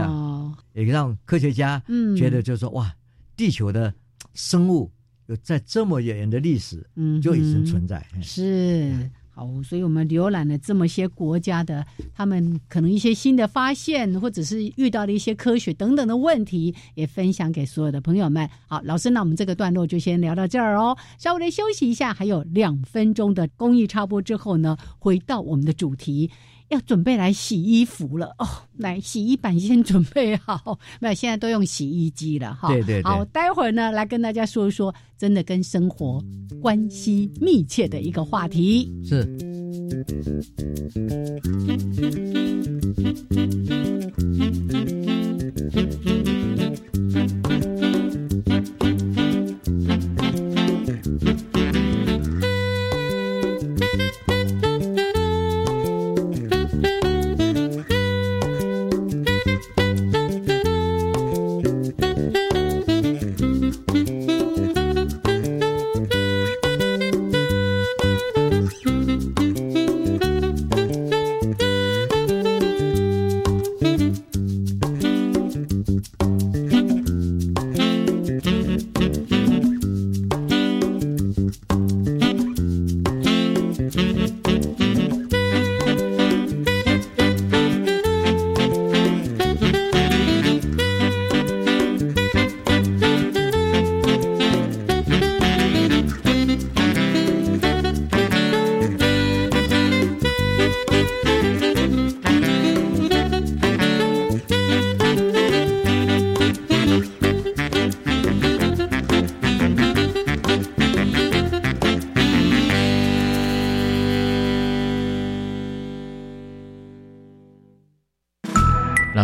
[0.07, 2.93] 啊，也让科学家嗯，觉得就是说，哇，
[3.35, 3.93] 地球的
[4.33, 4.91] 生物
[5.27, 8.05] 有在这么远的历史嗯就已经存在。
[8.13, 18.49] 嗯是哦，所以我们浏览了这么些国家的，他们可能一些新的发现，或者是遇到的一些科学等等的问题，也分享给所有的朋友们。
[18.65, 26.31] 好，老师，那我们这个段落就先聊到这儿哦，稍微的休息一下，还有两分钟的公益插播之后呢，回到我们的主题。
[26.69, 28.33] 要准备来洗衣服了。
[28.37, 30.77] 哦来洗衣板先准备好。
[30.99, 32.69] 那现在都用洗衣机了哈。
[33.03, 36.23] 好待会儿呢来跟大家说一说真的跟生活
[36.61, 38.91] 关系密切的一个话题。
[39.03, 39.27] 是。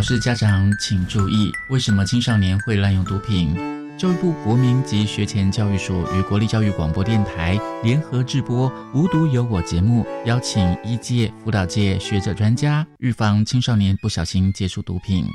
[0.04, 3.56] 老师、家长请注意，为什么青少年会滥用毒品？
[3.98, 15.26] 教育部国民及学前教育署与国立教育广播电台联合制播《无毒有我》节目，邀请医界、辅导界学者专家，预防青少年不小心接触毒品。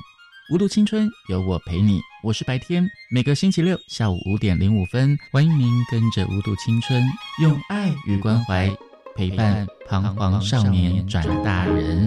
[0.53, 2.03] 无毒青春，有我陪你。
[2.23, 7.03] 我是白天，每个星期六下午五点零五分，欢迎您跟着无毒青春，
[7.41, 8.71] 用爱与关怀
[9.17, 12.07] 陪伴彷徨少年转大人。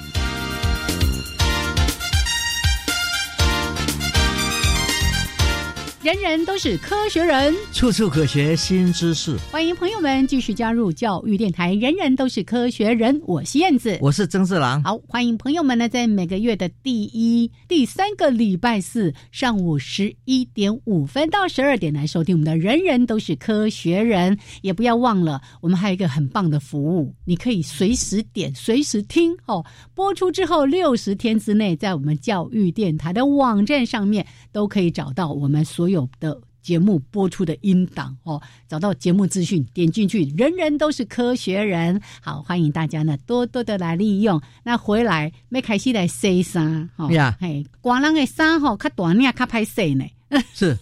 [6.03, 9.37] 人人都是科学人，处处可学新知识。
[9.51, 11.75] 欢迎朋友们继续加入教育电台。
[11.75, 14.81] 人人都是科学人，我是燕子，我是曾志郎。
[14.83, 24.35] 好，欢迎朋友们呢，在每个月的第一、第三个礼拜四上午十一点五分到十二点来收听我们的《人人都是科学人》。
[24.63, 29.63] 也不要忘了，我们还有一个很棒的服务，你可以随时点、随时听哦。
[29.93, 35.90] 播出之后六十天之内，在我们教育电台的网站上面都可以找到我们所。
[35.90, 41.99] 有的节目播出的音档哦，找到节目资讯，点进去，人人都是科学人。
[42.21, 44.39] 好，欢迎大家呢多多的来利用。
[44.63, 50.05] 那回来没开始来洗衫哈，呀，嘿，光人的衫吼，较短呢，较歹洗呢。
[50.53, 50.77] 是，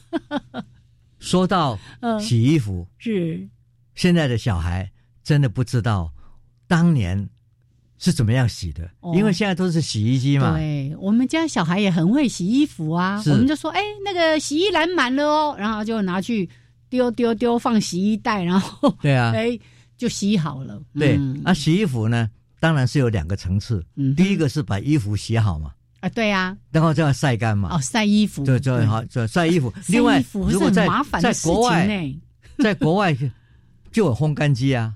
[1.19, 1.79] 说到
[2.19, 3.47] 洗衣服，是
[3.95, 4.91] 现在的小孩
[5.23, 6.11] 真的不知道
[6.67, 7.29] 当年。
[7.99, 8.89] 是怎么样洗的？
[9.13, 10.57] 因为现在都是洗衣机嘛。
[10.57, 13.21] 对，我们家小孩也很会洗衣服啊。
[13.25, 16.49] 我们就说，哎，那个洗衣篮满了哦，然后就拿去
[16.89, 19.59] 丢丢丢放洗衣袋，然后对啊， 哎，
[19.97, 20.81] 就洗好了。
[20.97, 23.85] 对，那洗衣服呢，当然是有两个层次。
[23.95, 25.71] 嗯，第一个是把衣服洗好嘛。
[25.99, 26.55] 啊，对呀。
[26.71, 27.75] 然后就要晒干嘛。
[27.75, 28.45] 哦，晒衣服。
[28.45, 29.73] 对对，好，就晒衣服。
[29.87, 30.87] 另外，如果在
[31.21, 32.15] 在国外，
[32.59, 33.17] 在国外。
[33.91, 34.93] 就有烘干机啊，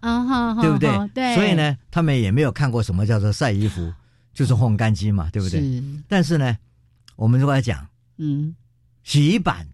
[0.62, 0.90] 对不对？
[1.14, 3.94] 对，所以呢，他们也没有看过什么叫做晒衣服，
[4.34, 5.84] 就是烘干机嘛，对不对？
[6.08, 6.58] 但是呢，
[7.16, 8.56] 我们如果来讲，嗯，
[9.04, 9.68] 洗衣板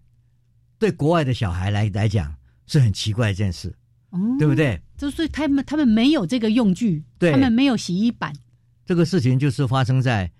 [0.78, 2.34] 对国外的小孩来来讲
[2.66, 3.74] 是很奇怪一件事，
[4.38, 4.80] 对不对？
[4.96, 8.32] 就是他们他们没有这个用具，他们没有洗衣板。
[8.84, 10.30] 这个事情就是发生在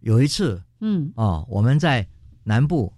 [0.00, 2.06] 有一次，嗯，哦，我们在
[2.42, 2.92] 南部，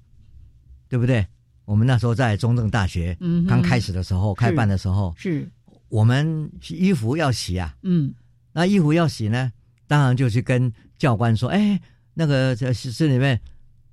[0.88, 1.27] 对不对？
[1.64, 3.16] 我们那时候在中正大学
[3.48, 5.48] 刚开始的时候，开办的时候，是
[5.88, 7.74] 我们衣服要洗啊。
[7.83, 8.12] 嗯，
[8.53, 9.50] 那衣服要洗呢，
[9.87, 11.81] 当然就去跟教官说：“哎，
[12.12, 13.40] 那个这这里面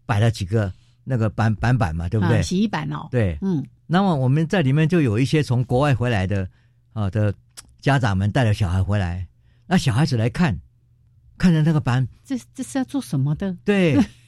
[0.05, 0.71] 摆了几个
[1.03, 2.43] 那个板板板嘛，对不对？
[2.43, 3.07] 洗衣板哦。
[3.09, 3.65] 对，嗯。
[3.87, 6.47] 那么我们在里面就有一些从国外回来的
[6.93, 7.33] 啊的
[7.79, 9.27] 家长们带着小孩回来，
[9.67, 10.59] 那小孩子来看，
[11.37, 13.55] 看着那个板，这这是要做什么的？
[13.63, 13.97] 对。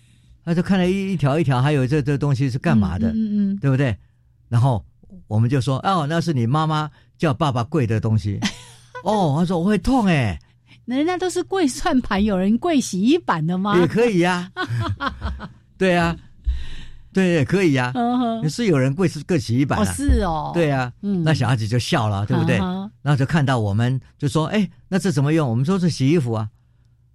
[0.45, 3.09] 他就看了一一条一条，还有这这东西是干嘛的？
[3.11, 3.95] 嗯嗯，对不对？
[4.49, 4.83] 然后
[5.27, 8.39] 我们就说：“哦，那是你妈妈叫爸爸跪的东西。
[9.03, 10.39] ”哦，他说我会痛哎，
[10.85, 13.77] 人家都是跪算盘，有人跪洗衣板的吗？
[13.79, 14.51] 也可以呀，
[15.77, 16.15] 对呀，
[17.13, 17.93] 对也可以呀，
[18.49, 22.57] 是有人跪是跪洗衣板哦，是哦，对呀，嗯，那小孩子就笑了，对不对？
[22.57, 26.49] 然后就看到我们就说：“哎，那这怎么用？”我们说是洗衣服啊，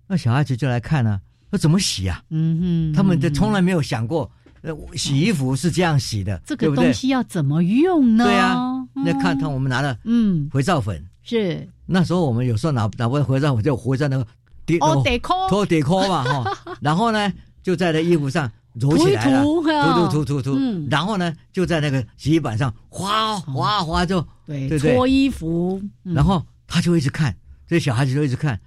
[0.07, 1.21] 那小孩子就来看呢。
[1.51, 2.23] 那怎么洗啊？
[2.31, 4.31] 嗯哼，他们就从来没有想过
[4.63, 8.25] 呃洗衣服是这样洗的，这个东西要怎么用呢？
[8.25, 8.57] 对啊，
[8.95, 10.49] 那看嗯看我们拿了嗯。
[10.51, 11.69] 肥皂粉，是。
[11.87, 14.27] 那时候我们有时候拿拿不肥皂粉就活在那个
[14.67, 17.33] 底哦，得抠拖底抠嘛哈， 然后呢
[17.63, 19.65] 就在那衣服上揉起来了，涂一
[20.13, 24.95] 涂涂哈涂然后呢就在那个洗衣板上哗哗哗就，对对不对。
[24.95, 26.13] 搓衣服，嗯。
[26.15, 27.35] 然后他就一直看，
[27.67, 28.61] 这小孩子就一直看，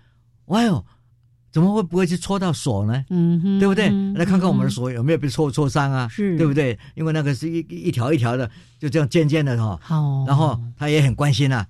[0.48, 0.84] 哎呦，
[1.52, 3.04] 怎么会不会去戳到手呢？
[3.10, 3.90] 嗯哼，对不对？
[3.90, 6.08] 嗯来看看我们的嗯手有没有被戳戳伤啊？
[6.08, 6.80] 是对不对？
[6.96, 9.78] 因为那个是一一一条一条的，就这样尖尖的哈。
[9.82, 11.68] 好，然后他也很关心啊，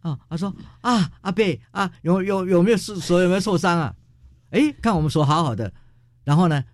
[0.00, 3.94] 啊，他说啊，阿贝啊，有有有没有手手有没有受伤啊？
[4.50, 5.72] 哎，看我们手好好的，
[6.24, 6.64] 然后呢，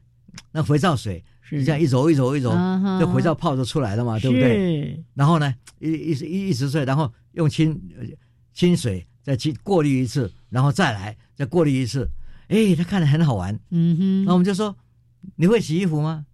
[0.52, 2.50] 那肥皂水是这样一揉一揉一揉，
[2.98, 4.84] 这肥皂泡就出来了嘛，对不对？
[4.94, 8.06] 是然后呢，一一一一直睡，然后用清呃
[8.54, 12.08] 清水再去过滤一次，然后再来再过滤一次。
[12.48, 14.74] 哎，他看着很好玩，嗯哼，那我们就说
[15.36, 16.24] ：“你会洗衣服吗？”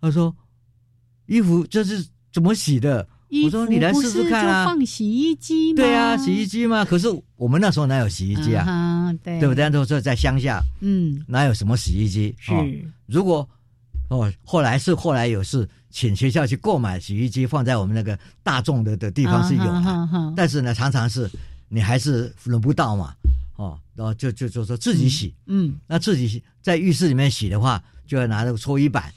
[0.00, 0.34] 他说
[1.26, 3.06] ：“衣服这是怎么洗的？”
[3.44, 4.66] 我说：“你来试试看啊。
[4.66, 5.76] 放洗衣机”吗？
[5.76, 6.84] 对啊，洗衣机嘛。
[6.84, 8.64] 可是我们那时候哪有洗衣机啊？
[8.68, 9.68] 啊哈对对不对？
[9.68, 12.34] 那时候在乡下，嗯，哪有什么洗衣机？
[12.38, 12.66] 是哦
[13.06, 13.48] 如果
[14.08, 19.64] 哦，后来是后来有是请学校去购买洗衣机，放在我们那个大众的的地方是有
[20.36, 21.30] 但是呢，常常是
[21.68, 23.14] 你还是轮不到嘛。
[23.62, 25.32] 哦，然后就就就说自己洗。
[25.46, 29.12] 嗯那自己洗在浴室里面洗的话，就要拿那个搓衣板。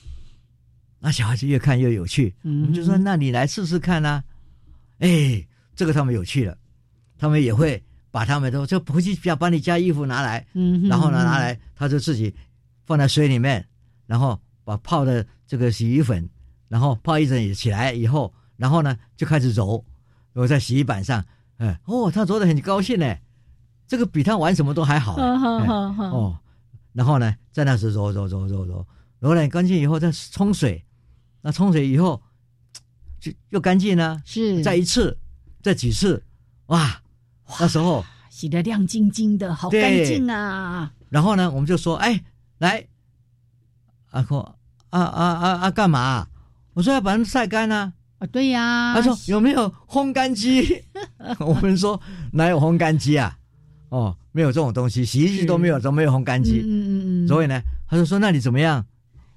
[0.99, 4.23] 那小孩子越看越有趣，嗯我们就说：“那你来试试看啊！”
[4.99, 6.57] 哎，这个他们有趣了，
[7.17, 12.33] 他们也会把他们都就回去要把你家衣服拿来，嗯，然后呢拿来，他就自己
[12.85, 13.65] 放在水里面，
[14.05, 16.27] 然后把泡的这个洗衣粉，
[16.67, 19.83] 然后泡一整起来以后，然后呢就开始揉，
[20.33, 21.23] 揉在洗衣板上，
[21.57, 23.15] 哎，哦，他揉的很高兴呢，
[23.87, 25.15] 这个比他玩什么都还好。
[25.15, 26.39] 哈哈哎哈哈，哦，
[26.93, 28.85] 然后呢，在那时揉揉揉揉揉，
[29.19, 30.83] 揉了干净以后再冲水，
[31.41, 32.21] 那冲水以后
[33.19, 35.17] 就又干净了，是再一次，
[35.61, 36.23] 再几次，
[36.67, 37.01] 哇，
[37.59, 40.91] 那时候，洗得亮晶晶的，好对干净啊！
[41.09, 42.23] 然后呢，我们就说，哎，
[42.57, 42.87] 来，
[44.11, 44.57] 阿说
[44.89, 46.27] 啊啊啊啊干嘛？
[46.73, 47.93] 我说要把它们晒干啊。
[48.17, 50.83] 啊，对呀，他说有没有烘干机？
[51.39, 51.99] 我们说
[52.31, 53.37] 哪有烘干机啊？
[53.89, 56.61] 哦，没有这种东西，洗衣机都没有，都没有烘干机？
[56.63, 58.85] 嗯嗯嗯嗯，所以呢，他就说那你怎么样？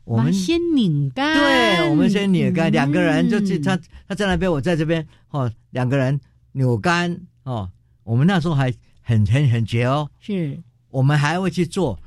[0.05, 6.19] 我们先拧干，对，我们先拧干，嗯两个人就去他他在那边，我在这边，哦，两个人
[6.53, 7.71] 扭干哦。
[8.05, 10.59] 我们那时候还很很很绝哦，是
[10.89, 12.01] 我们还会去做，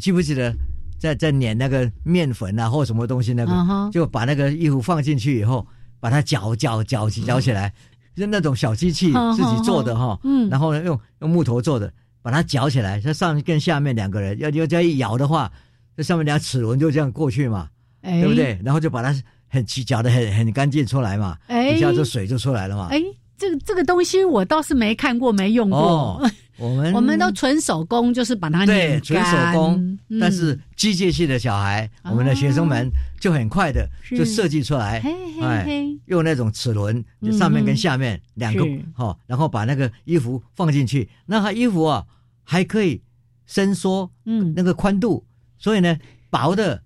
[0.00, 0.54] 记不记得
[0.96, 5.66] 在在碾那个面粉啊或什么东西那个，就把那个衣服放进去以后，
[5.98, 7.74] 把它搅搅搅起搅起来，
[8.14, 15.50] 就那种小机器嗯自己做的哈，嗯然后呢用用木头做的，把它搅起来，它上面跟下面两个人要要这样一摇的话，
[15.96, 17.68] 这上面两齿轮就这样过去嘛，
[18.02, 18.34] 哎对不？
[18.34, 18.58] 对？
[18.64, 19.14] 然后就把它
[19.48, 22.88] 很起搅的很很干净出来嘛，欸底下这水就出来了嘛。
[22.90, 23.00] 哎，
[23.36, 25.78] 这个这个东西我倒是没看过，没用过。
[25.78, 30.20] 哦， 我们我们都纯手工，就是把它对纯手工，嗯。
[30.20, 35.66] 但是机械系的小孩，我们的学生们就很快的就设计出来，嘿嘿哎，
[36.06, 38.84] 用那种齿轮就上面跟下面两个是。
[38.94, 42.04] 哈，然后把那个衣服放进去，那他衣服啊
[42.44, 43.02] 还可以
[43.46, 45.24] 伸缩嗯，那个宽度，
[45.58, 45.96] 所以呢
[46.30, 46.82] 薄的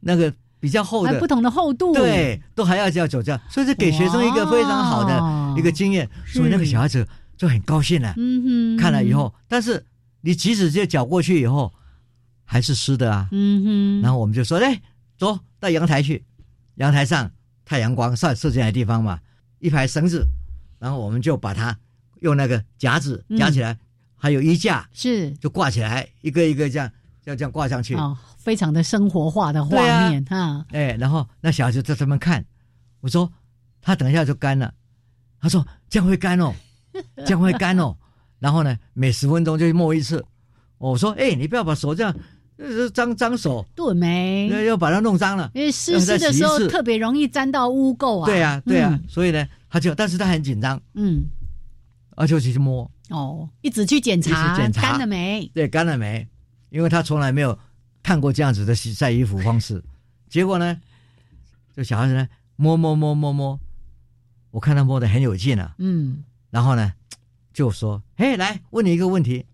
[0.00, 8.14] 那个比较厚的还不同的厚度，对，都还要这样走这样，所以是给学生一个非常好的哇一个经验，是所以那个小孩子就很高兴了。
[8.16, 9.84] 嗯哼，看了以，后，但是
[10.20, 11.72] 你即使这脚过去以后，
[12.44, 13.28] 还是湿的啊。
[13.32, 14.80] 嗯哼，然后我们就说，哎，
[15.16, 16.24] 走到阳台去，
[16.76, 17.30] 阳台上
[17.64, 19.20] 太阳光晒射进来的地方嘛，
[19.58, 20.26] 一排绳子，
[20.78, 21.78] 然后我们就把它
[22.20, 23.78] 用那个夹子嗯夹起来，
[24.16, 26.90] 还有衣架是就挂起来，一个一个这样，
[27.24, 27.94] 要这样挂上去。
[27.94, 32.44] 哦，非常的生活化的画面哈，哎，然后那小孩子在这边看，
[33.00, 33.30] 我说
[33.80, 34.74] 他等一下就干了，
[35.40, 36.52] 他说这样会干哦，
[37.24, 37.96] 这样会干哦。
[38.38, 40.24] 然后呢，每十分钟就摸一次。
[40.78, 42.14] 我说，哎，你不要把手这样，
[42.56, 44.48] 呃，脏脏手，对没？
[44.48, 45.50] 要要把它弄脏了。
[45.54, 48.26] 因为湿湿的时候特别容易沾到污垢啊。
[48.26, 51.22] 对啊，对啊，嗯所以呢，他就，但是他很紧张，嗯，
[52.16, 55.50] 而且去摸，哦，一直去检查，直检查干了没？
[55.54, 56.26] 对，干了没？
[56.70, 57.58] 因为他从来没有
[58.02, 59.82] 看过这样子的洗晒衣服方式。
[60.30, 60.80] 结果呢，
[61.76, 62.26] 这小孩子呢，
[62.56, 63.60] 摸摸摸摸摸，
[64.50, 65.74] 我看他摸的很有劲啊。
[65.78, 66.92] 嗯，然后呢，
[67.52, 69.46] 就说：“嘿，来问你一个问题。”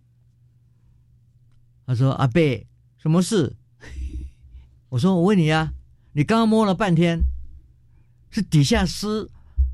[1.86, 2.66] 他说：“阿贝，
[2.98, 3.54] 什么事？”
[4.90, 5.72] 我说：“我问你啊，
[6.12, 7.22] 你刚刚摸了半天，
[8.30, 9.28] 是底下湿，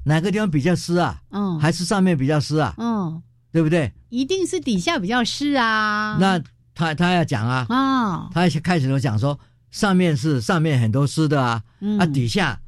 [0.04, 1.22] 哪个地方比较湿啊？
[1.30, 2.74] 嗯，还是上面比较湿啊？
[2.78, 3.92] 嗯，对不对？
[4.08, 6.16] 一定是底下比较湿啊。
[6.20, 6.42] 那
[6.74, 9.38] 他他要讲啊，啊，他开始就讲说，
[9.70, 12.60] 上面是上面很多湿的啊，嗯啊底下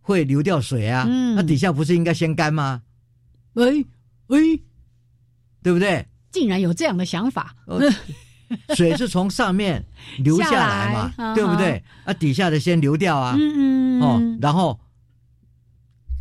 [0.00, 1.34] 会流掉水啊，嗯。
[1.36, 2.82] 那、底下不是应该先干吗？
[3.54, 3.84] 喂
[4.28, 4.62] 喂，
[5.62, 6.06] 对不对？
[6.30, 7.80] 竟然有这样的想法，哦
[8.74, 9.84] 水是从上面
[10.18, 11.82] 流下来嘛， 对不对？
[12.04, 14.80] 啊，底下的先流掉啊，嗯嗯哦，然后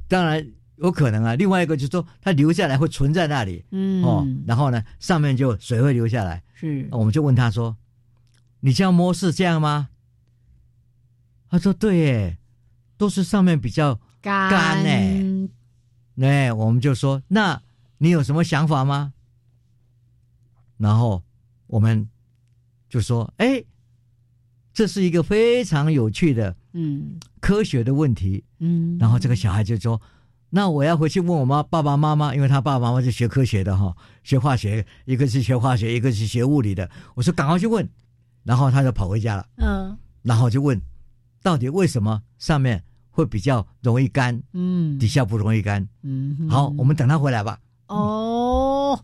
[0.08, 0.46] 当然
[0.78, 4.04] 有可能啊，另外一个就是说它流下来会存在那里，嗯。
[4.04, 6.88] 哦，然后呢，上面就水会流下来，是。
[6.92, 7.76] 我们就问他说
[8.62, 9.90] ：“你这样摸是这样吗？”
[11.50, 12.38] 他说：“对耶，
[13.00, 15.50] 都是上面比较干干呢
[16.22, 17.62] 哎，我们就说：“那
[18.00, 19.14] 你有什么想法吗？”
[20.76, 21.24] 然后
[21.68, 22.10] 我们
[22.90, 23.64] 就说：“哎，
[24.74, 30.02] 这是一个非常有趣的嗯科学的问题。”嗯，然后这个小孩就说
[30.52, 37.90] ：“那我要回去问我妈爸爸妈妈，因为他爸爸妈妈是学科学的哈，学化学，一个是学化学，一个是学物理的。”我说：“赶快去问。”
[38.44, 40.82] 然后他就跑回家了，嗯然后就问
[41.42, 47.60] ：“到底为什么上面会比较容易干，嗯底下不容易干？”嗯，好，我们等他回来吧。
[47.88, 49.00] 哦，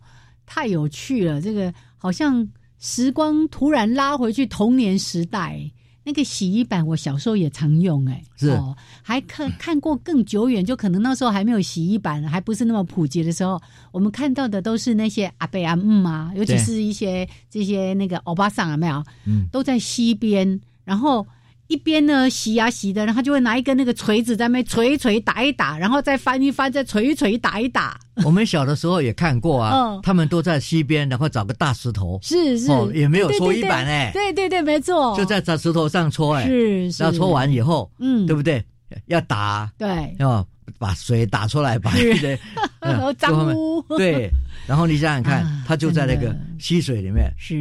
[0.46, 1.40] 太有趣了！
[1.40, 2.48] 这个好像
[2.78, 5.60] 时光突然拉回去童年时代，
[6.04, 19.02] 那个洗衣板我小时候也常用、哎，是哦，还看 看过更久远，就可能那时候还没有洗衣板，还不是那么普及的时候，我们看到的都是那些阿伯阿姆啊，尤其是一些这些那个欧巴桑啊没有？
[19.24, 21.26] 嗯，都在溪边，然后
[21.68, 27.98] 一边呢洗呀、洗的，然后他就会拿一根那个锤子在那边锤一锤打一打，然后再翻一翻，再锤一锤打一打。
[28.24, 30.00] 我们小的时候也看过啊， 嗯。
[30.02, 33.62] 他们都在溪边，然后找个大石头，是是，哦也没有搓衣对对。
[33.62, 34.10] 对板哎。
[34.12, 38.64] 对对对，没错，就在这石头上搓哎，是是，然后搓完以后，嗯，对不对？
[39.06, 40.46] 要打，对，要
[40.78, 42.14] 把水打出来，把是。
[42.14, 42.38] 那个
[42.80, 44.30] 然后嗯最后面脏污， 对，
[44.66, 47.54] 然后你想想看 啊，它就在那个溪水里面，是。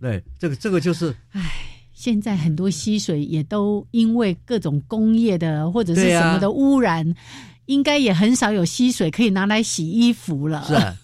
[0.00, 1.14] 对，这个这个就是
[2.00, 7.14] 现在很多溪水也都因为各种工业的或者是什么的污染，
[7.66, 10.64] 应该也很少有溪水可以拿来洗衣服了。
[10.66, 10.96] 是啊，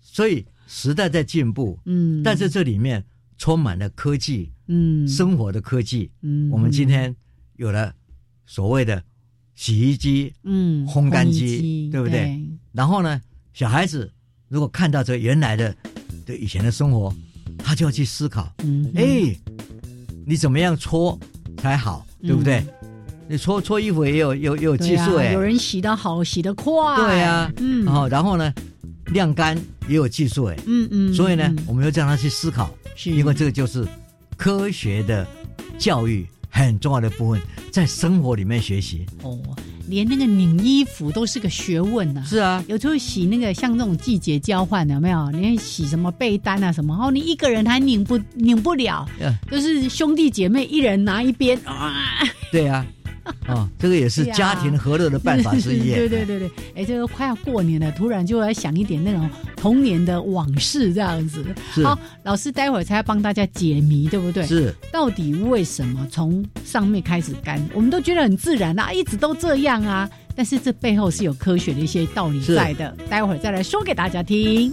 [0.00, 3.04] 所以时代在进步，嗯，但是这里面
[3.36, 6.08] 充满了科技，嗯，生活的科技。
[6.22, 7.12] 嗯，我们今天
[7.56, 7.92] 有了
[8.46, 9.02] 所谓的
[9.56, 12.40] 洗衣机，嗯烘干衣机对不对？
[12.70, 13.20] 然后呢，
[13.52, 14.08] 小孩子
[14.46, 15.74] 如果看到这原来的
[16.24, 17.12] 的以前的生活，
[17.58, 19.36] 他就要去思考，嗯，哎，
[20.26, 21.18] 你怎么样搓
[21.58, 22.64] 才好，对不对？
[23.26, 25.32] 你搓搓衣服也有有有技术哎。
[25.32, 28.52] 有，人洗得好，洗得快，对呀，嗯，然后然后呢，
[29.06, 29.56] 晾干
[29.88, 33.10] 也有技术哎，嗯嗯，所以呢嗯，我们要让他去思考，是。
[33.10, 33.86] 因为这个就是
[34.36, 35.26] 科学的
[35.78, 37.40] 教育很重要的部分，
[37.72, 39.06] 在生活里面学习。
[39.22, 39.38] 哦，
[39.88, 45.30] 连那个拧衣服都是个学问呐、是啊，有时候洗那个像这种季节交换的，有没有？
[45.30, 46.94] 连洗什么被单啊什么？
[46.94, 49.32] 然后，你一个人还拧不拧不了，嗯。
[49.50, 51.92] 就是兄弟姐妹一人拿一边啊，
[52.50, 52.84] 对啊，
[53.46, 55.92] 啊，这个也是家庭和乐的办法之一。
[55.92, 61.44] 对 对对对，哎，这个快要过年了，突然就来想一点那种童年的往事这样子。
[61.72, 64.46] 是好，老师待会儿才要帮大家解谜，对不对？
[64.46, 67.60] 是，到底为什么从上面开始干？
[67.74, 70.08] 我们都觉得很自然啊，一直都这样啊。
[70.36, 74.72] 但是这背后是有科学的一些道理在的，待会儿再来说给大家听。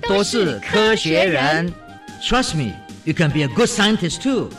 [0.00, 1.72] 都是科学人。
[2.22, 2.72] Trust me,
[3.04, 4.50] you can be a good scientist too.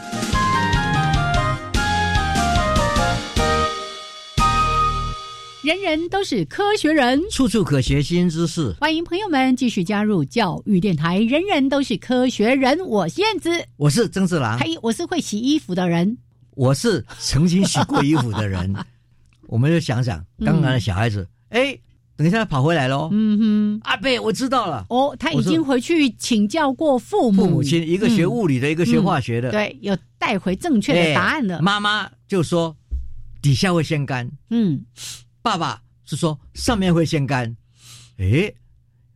[5.63, 8.75] 人人都是科学人，处处可学新知识。
[8.81, 11.19] 欢迎朋友们继续加入教育电台。
[11.19, 16.17] 人人都是科学人，我是燕子，我是曾志郎，嘿，我是会洗衣服的人，
[16.51, 18.75] 我是曾经洗过衣服的人。
[19.47, 21.77] 我们就想想，刚刚的小孩子，哎、
[22.16, 23.09] 等一下跑回来喽。
[23.11, 24.86] 嗯哼，阿贝，我知道了。
[24.89, 31.57] 哦，他已经回去请教过父母，父母亲，一个学物理的，一个学化学的，嗯对，有带回正确的答案了。
[31.57, 32.76] 哎妈妈就说
[33.41, 34.86] 底下会先干，嗯，
[35.41, 37.55] 爸爸是说上面会先干。
[38.18, 38.55] 诶，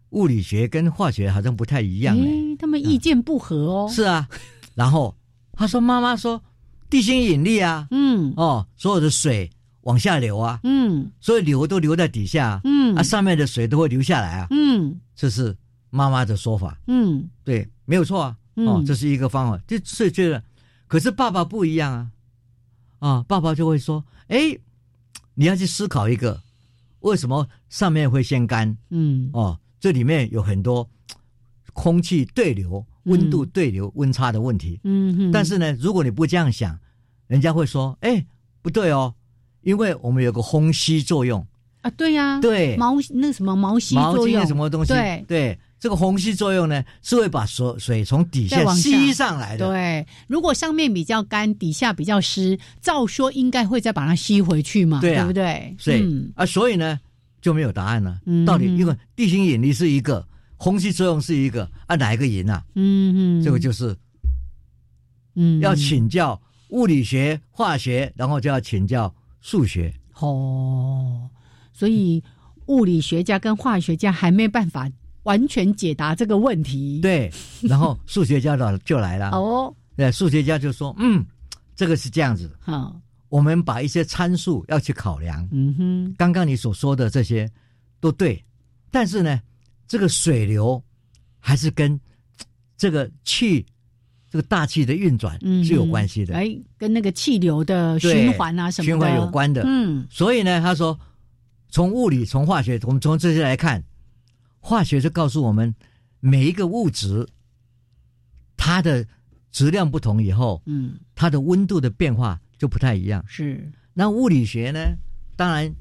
[0.09, 2.21] 物理学跟化学好像不太一样哎。
[2.23, 3.89] 诶他们意见不合哦。
[3.93, 4.27] 是啊，
[4.73, 5.15] 然后
[5.53, 6.41] 他说妈妈说
[6.89, 9.49] 地心引力啊，嗯哦，所有的水
[9.87, 11.09] 往下流啊，嗯。
[11.21, 12.95] 所以流都流在底下，嗯。
[12.95, 14.99] 啊，上面的水都会流下来啊，嗯。
[15.15, 15.55] 这是
[15.89, 17.29] 妈妈的说法，嗯。
[17.43, 18.67] 对，没有错啊，嗯。
[18.67, 20.43] 哦，这是一个方法，就所以觉得，
[20.87, 22.11] 可是爸爸不一样啊，
[22.99, 24.57] 啊，爸爸就会说，哎，
[25.35, 26.41] 你要去思考一个，
[26.99, 28.77] 为什么上面会先干？
[28.89, 29.29] 嗯。
[29.31, 30.89] 哦，这里面有很多
[31.71, 34.81] 空气对流、温度对流、温差的问题。
[34.83, 36.77] 嗯嗯，但是呢，如果你不这样想，
[37.27, 38.25] 人家会说，哎，
[38.61, 39.13] 不对哦，
[39.67, 41.45] 因为我们有个虹吸作用，
[41.81, 42.77] 啊，对呀，对。
[42.77, 44.41] 毛那什么毛吸作用。
[44.41, 44.93] 是什么东西？
[45.27, 45.59] 对。
[45.77, 49.67] 这个虹吸作用呢，是会把水水从底下吸上来的。
[49.67, 55.25] 对，如果上面比较干，底下比较湿，照说应该会再把它吸回去嘛，对啊。
[55.25, 55.75] 不对？
[55.77, 56.31] 所以、嗯。
[56.33, 56.97] 啊，所以呢
[57.41, 58.21] 就没有答案了。
[58.25, 62.63] 嗯到底因为地心引力是一个，虹吸作用是一个，啊，哪一个赢啊？
[62.75, 63.93] 嗯嗯，这个就是
[65.35, 65.59] 嗯。
[65.59, 69.93] 要请教物理学、化学，然后就要请教数学。
[70.19, 71.29] 哦，
[71.71, 72.23] 所以
[72.65, 74.89] 物理学家跟化学家还没办法
[75.23, 76.99] 完全解答这个问题。
[77.01, 77.31] 对，
[77.61, 79.29] 然后数学家的就来了。
[79.31, 81.25] 哦，对，数学家就说：“嗯，
[81.75, 85.47] 这个是这样子，好，我们把一些参数要去考量。
[85.51, 87.49] 嗯哼，刚刚你所说的这些
[87.99, 88.43] 都对，
[88.89, 89.39] 但是呢，
[89.87, 90.81] 这个水流
[91.39, 91.99] 还是跟
[92.75, 93.65] 这个气、
[94.29, 99.63] 这个大气的运转嗯是有关系的，哎，跟那个气流的循环啊什么的循环有关的。
[99.65, 100.99] 嗯所以呢，他说，
[101.69, 103.83] 从物理、从化学，我们从这些来看，
[104.59, 105.73] 化学就告诉我们，
[106.19, 107.27] 每一个物质
[108.57, 109.05] 它的
[109.51, 113.23] 质量不同以后，嗯，它的温度的变化就不太一样。
[113.27, 114.79] 是，那物理学呢，
[115.35, 115.73] 当然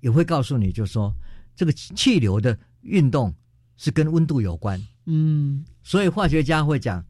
[0.00, 1.14] 也会告诉你，就是说
[1.54, 3.32] 这个气流的运动
[3.76, 4.82] 是跟温度有关。
[5.06, 7.04] 嗯所以化学家会讲，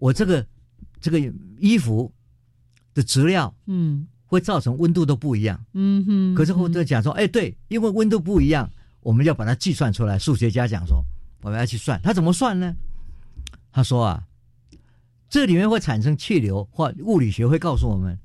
[0.00, 0.44] 我这个
[1.00, 1.20] 这个
[1.60, 2.12] 衣服
[2.92, 4.08] 的质料嗯。
[4.30, 5.60] 会造成温度都不一样。
[5.74, 8.70] 嗯哼，可是后头讲说，哎，对，因为温度不一样，
[9.00, 10.16] 我们要把它计算出来。
[10.16, 11.04] 数学家讲说，
[11.42, 12.72] 我们要去算，他怎么算呢？
[13.72, 14.22] 他说啊，
[15.28, 18.16] 这里面会产生气流，或物理学会告诉我们，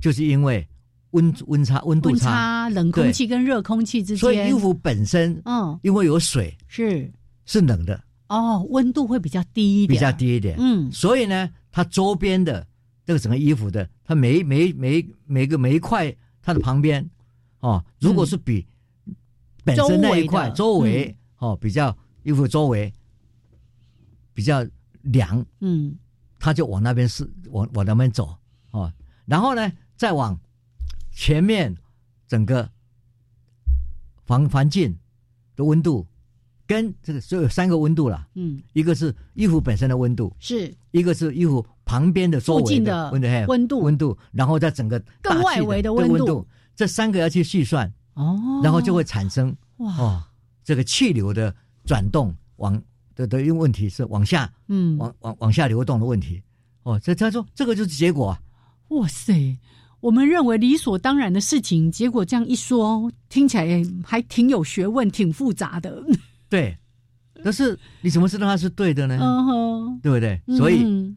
[0.00, 0.66] 就是因为
[1.10, 5.78] 温温差、温度差，差冷空气跟热空气之间，所以衣服本身嗯。
[5.82, 7.12] 因为有水是。
[7.44, 10.90] 是冷的，哦，温度会比较低一点，比较，低一点，嗯。
[10.92, 12.64] 所以呢，它周边的
[13.04, 17.10] 这个整个衣服的，它每每每每个每一块它的旁边
[17.58, 18.64] 哦，如果是比
[19.64, 22.92] 本身那一块周周围哦比较衣服周围
[24.32, 24.64] 比较
[25.02, 25.98] 凉，嗯。
[26.38, 28.34] 它就往那边是往往那边走
[28.70, 28.90] 哦，
[29.26, 30.38] 然后呢再往
[31.10, 31.76] 前面
[32.28, 32.70] 整个
[34.24, 34.96] 环环境
[35.56, 36.06] 的温度
[36.70, 38.62] 跟这个所有三个温度啦，嗯。
[38.74, 40.72] 一个是衣服本身的温度，是。
[40.92, 43.80] 一个是衣服旁边的周围的的温度，温度。
[43.80, 46.24] 温度，然后在整个更外围的的温度。
[46.24, 46.46] 度，
[46.76, 49.96] 这三个要去细算，哦，然后就会产生哇。
[49.96, 50.22] 哦，
[50.62, 51.52] 这个气流的
[51.84, 52.80] 转动往
[53.16, 54.96] 的的因为问题是往下嗯。
[54.96, 56.40] 往往往下流动的问题，
[56.84, 58.40] 哦，这他说这个就是结果啊，
[58.90, 59.58] 哇塞，
[59.98, 66.04] 我们认为理所当然的事情，结果这样一说，听起来还挺有学问，挺复杂的。
[66.50, 66.76] 对，
[67.42, 69.18] 可是你怎么知道它是对的呢？
[69.18, 70.38] 嗯哼，对不对？
[70.58, 71.16] 所以嗯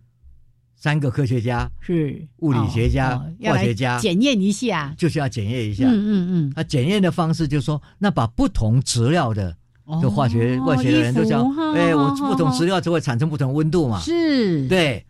[0.76, 2.28] 三个科学家是。
[2.40, 4.94] 物理学家化学家检验一下。
[4.98, 9.56] 就是要检验一下，嗯嗯嗯，那检验的方式就是说，那把不同质料的
[10.02, 15.06] 就化学哦化学的人都讲衣服，哎，我不同好质料就会产生不同温度嘛，是，，对，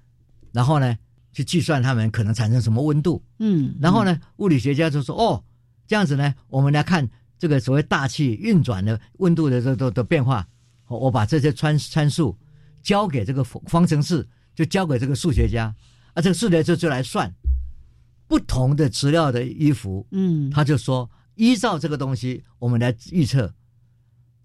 [0.52, 0.96] 然后呢，
[1.32, 5.44] 去计算它们可能产生什么温度，嗯，然后呢，物理学家就说，哦，
[5.88, 7.10] 这样子呢，我们来看
[7.44, 10.48] 这个所谓大气运转的温度的这都的变化，
[10.88, 12.38] 我我把这些参参数
[12.82, 14.26] 交给这个方方程式，
[14.56, 15.76] 就交给这个数学家，
[16.14, 17.30] 啊，这个数学家就来算
[18.30, 23.54] 不同的质料的衣服，嗯，他就说，依照这个东西，我们来预测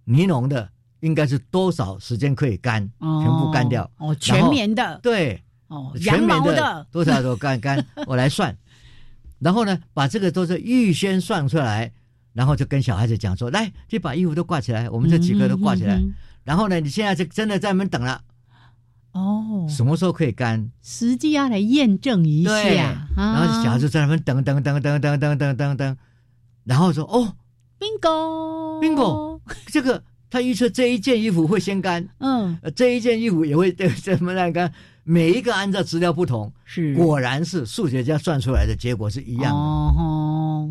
[0.03, 0.69] 尼龙的
[0.99, 3.89] 应该是多少时间可以干，哦全部干掉。
[3.99, 8.59] 哦，全棉的，对，哦，全羊毛棉的，多少都干干，我来算。
[9.39, 11.93] 然后呢，把这个都是预先算出来，
[12.33, 16.03] 然后就跟小孩子讲说：“来，就把衣服都挂起来，我们这几个都挂起来。
[16.45, 18.23] 然后呢，你现在就真的在那边等了，
[19.13, 20.71] 哦，什么时候可以干？
[20.83, 25.97] 实际要来验证一对，下，然后小孩子在那边等等等等等等等等等，
[26.65, 27.35] 然后说：哦
[27.79, 34.73] bingo，bingo，这个他预测这一件衣服会先干，嗯，呃这一件衣服也会怎么样干？
[35.05, 36.95] 每一个按照资料不同，是。
[36.95, 39.61] 果然是数学家算出来的结果是一样的。
[39.61, 40.71] 哦，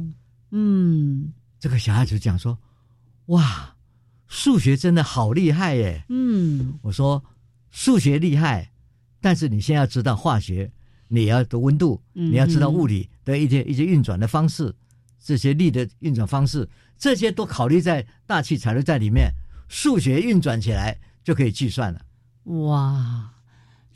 [0.52, 2.58] 嗯这个小孩子讲说
[3.28, 3.76] ：“哇，
[4.28, 7.24] 数学真的好厉害耶！”嗯，我说
[7.72, 8.72] ：“数学厉害，
[9.22, 10.72] 但是你先要知道化学，
[11.08, 14.74] 你要的温度，嗯你要知道物理的一些一些运转的方式，
[15.24, 19.32] 这些力的运转方式，这些都考虑在大气材料在里面，
[19.68, 22.02] 数学运转起来就可以计算了。
[22.64, 23.32] 哇。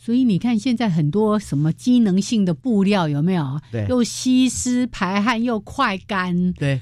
[0.04, 3.62] 所以你看，现在很多什么机能性的布料有没有？
[3.72, 6.82] 对又吸湿排汗又快干，对，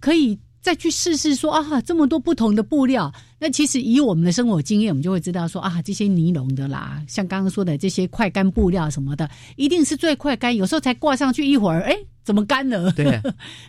[0.00, 3.12] 可以再去试试说啊，这么多不同的布料。
[3.38, 10.56] 那其实以我们的生活经验，我们就会知道说啊，这些尼龙的啦，像刚刚说的这些快干布料什么的，一定是最快干。
[10.56, 11.94] 有时候才挂上去一会儿，哎，
[12.24, 12.90] 怎么干了？
[12.92, 13.20] 对，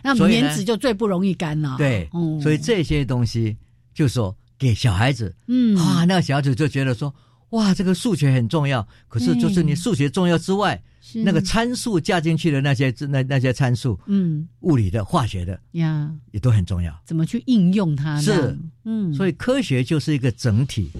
[0.02, 1.76] 那棉纸就最不容易干了。
[1.76, 3.56] 对，哦所以这些东西
[3.94, 7.14] 就说给小孩子，嗯啊，那个小孩子就觉得说，
[7.50, 8.86] 哇，这个数学很重要。
[9.08, 10.80] 可是就是你嗯数学重要之外，
[11.24, 16.94] 那个参数加进去的那些那那些参数，嗯物理的、化学的呀，也都很重要。
[17.06, 18.20] 怎么去应用它？
[18.20, 20.90] 是，嗯，所以科学就是一个整体，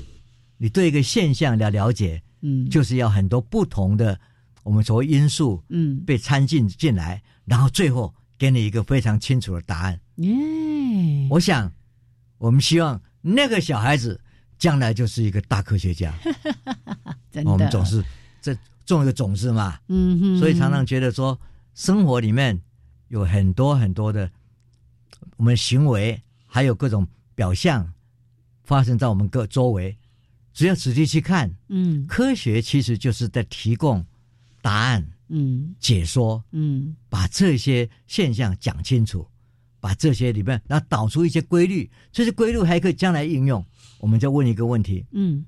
[0.56, 4.18] 你对一个现象的了解，嗯，就是要很多不同的
[4.62, 10.00] 我们所谓因素嗯被掺进进来，然后最后给你一个非常清楚的答案。
[10.16, 10.34] 耶，
[11.28, 11.70] 我想，
[12.38, 14.18] 我们希望那个小孩子
[14.58, 16.12] 将来就是一个大科学家。
[17.30, 18.04] 真的，我们总是
[18.40, 21.38] 这种一个种子嘛，嗯哼，所以常常觉得说，
[21.74, 22.60] 生活里面
[23.08, 24.30] 有很多很多的
[25.36, 27.92] 我们行为，还有各种表象
[28.64, 29.96] 发生在我们各周围。
[30.54, 34.04] 只要仔细去看，嗯科学其实就是在提供
[34.60, 39.28] 答案、嗯解说，嗯把这些现象讲清楚，
[39.78, 43.64] 把这些里面，然后导出一些规律，这些规律还可以将来应用。
[43.98, 45.44] 我们就问一个问题：嗯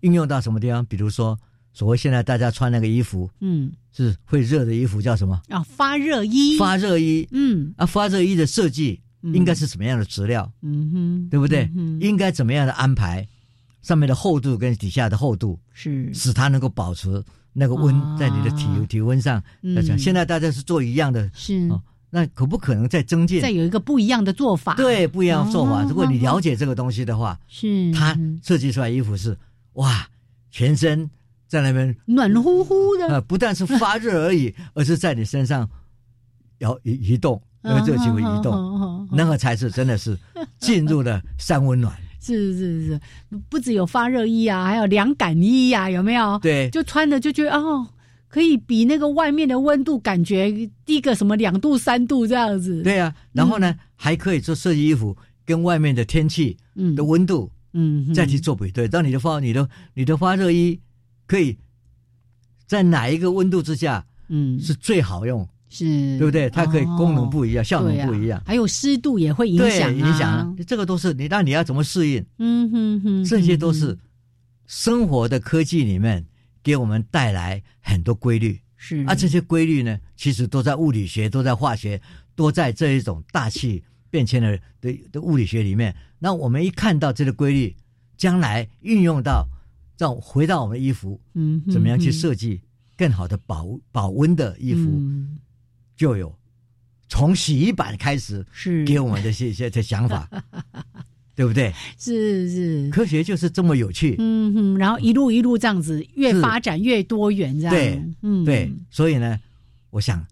[0.00, 0.84] 应用到什么地方？
[0.86, 1.38] 比如说，
[1.72, 5.40] 所谓现在大家穿那个衣服嗯是会热的衣服，叫什么？
[5.48, 7.26] 啊，发热衣，发热衣。
[7.30, 11.70] 嗯啊，发热衣的设计嗯应该是什么样的质料，嗯哼，对不对？
[11.76, 13.26] 嗯应该怎么样的安排？
[13.82, 17.22] 上面的厚度跟底下的厚度，是使它能够保持
[17.52, 19.42] 那个温啊在你的体体温上。
[19.62, 21.82] 嗯来讲，现在大家是做一样的，是哦
[22.14, 23.50] 那可不可能再增进再？
[23.50, 25.82] 有一个不一样的做法，，对，不一样的做法。
[25.82, 29.34] 哦如果你了解这个东西的话，是它嗯设计出来衣服是
[29.72, 30.06] 哇，
[30.50, 31.08] 全身
[31.48, 35.66] 在那边暖乎乎的，呃，不但是发热而已， 而是在你身上
[36.58, 40.18] 要移移动，那个热气会移动，动那个才是真的是
[40.58, 41.94] 进入了三温暖。
[42.20, 43.00] 是是是，
[43.48, 46.38] 不只有发热衣啊，还有凉感衣啊、有没有？
[46.38, 47.84] 对，就穿着就觉得哦，
[48.32, 50.50] 可以比那个外面的温度感觉
[50.86, 55.14] 低个什么两度三度这样子。，对啊，然后呢，还可以做设计衣服
[55.44, 56.94] 跟外面的天气嗯。
[56.94, 60.80] 的温度嗯，再去做比对，当你的发你的你的发热衣
[61.26, 61.58] 可以
[62.66, 64.58] 在哪一个温度之下嗯。
[64.58, 65.84] 是最好用，是，
[66.18, 66.48] 对不对？
[66.48, 68.42] 它可以功能不一一样，效能不一样。
[68.46, 70.56] 还有湿度也会影，响、啊，影响啊。
[70.66, 72.24] 这个都是你，那你要怎么适应？
[72.38, 73.98] 嗯哼哼，这些都嗯是
[74.66, 76.24] 生活的科技里面
[76.62, 78.60] 给我们带来很多规律。
[78.76, 82.00] 是啊，这些规律呢，其实都在物理学、都在化学、
[82.34, 85.94] 都在这一种大气变迁的的的物理学里面。
[86.18, 87.76] 那我们一看到这个规律，
[88.16, 89.46] 将来运用到，
[89.96, 92.60] 让回到我们衣服，嗯怎么样去设计
[92.96, 95.38] 更好的保保温的衣服，嗯
[95.96, 96.36] 就有
[97.08, 100.28] 从洗衣板开始是给我们的一些一些的想法，
[101.34, 101.72] 对不对？
[101.98, 104.16] 是是，科学就是这么有趣。
[104.18, 107.74] 嗯哼，然后一路一路这样子，越发展越多元，这样。
[107.74, 109.40] 对，嗯，对，所以呢，
[109.90, 110.24] 我想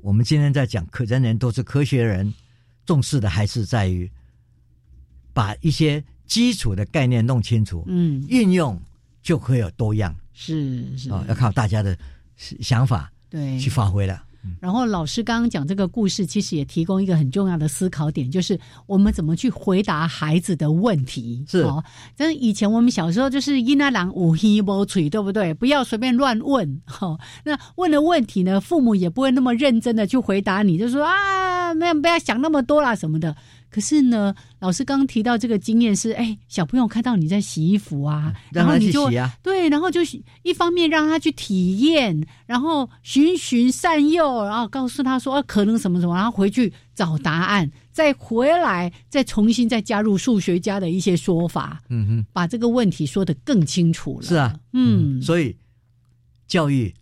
[0.00, 2.32] 我们今天在讲科，人人都是科学人，
[2.84, 4.10] 重视的还是在于
[5.32, 8.80] 把一些基础的概念弄清楚，嗯，运用
[9.22, 10.14] 就会有多样。
[10.34, 11.10] 是是。
[11.10, 11.96] 啊、要靠大家的
[12.36, 13.58] 想法对。
[13.60, 14.22] 去发挥了。
[14.60, 21.44] 然后老师刚刚讲这个故事，其实也提供一个很重要的思考点，就是我们怎么去回答孩子的问题。
[21.48, 21.82] 是哦，
[22.16, 25.54] 真以前我们小时候就是“一那郎五黑无嘴”，对不对？
[25.54, 26.80] 不要随便乱问。
[27.00, 33.36] 哦，那问了问题呢，父母也不会那么认真的去回答你，就说啊，没有不要想那么多啦什么的。
[33.72, 39.10] 可是呢，老师刚刚提到这个经验是，哎，小朋友看到你在洗衣服啊，然后你就
[39.42, 40.00] 对，然后就
[40.42, 54.26] 一方面让他去体验，然后循循善诱，然后告诉他说、啊、可能什么什么，然后回去找答案，再回来再重新再加入数学家的一些说法，嗯哼，把这个问题说得更清楚了。
[54.26, 55.56] 是啊，嗯，所以
[56.46, 56.92] 教育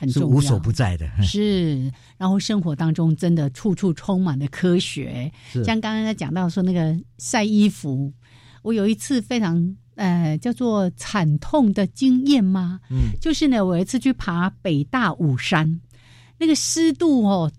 [0.00, 8.10] 很重要，是无所不在的， 是，然后生活当中真的处处充满了科学，像刚刚他讲到说那个晒衣服，
[8.62, 12.80] 我有一次非常呃叫做惨痛的经验吗？
[12.90, 15.80] 嗯，就是呢，我有一次去爬北大武山，
[16.38, 17.52] 那个湿度哦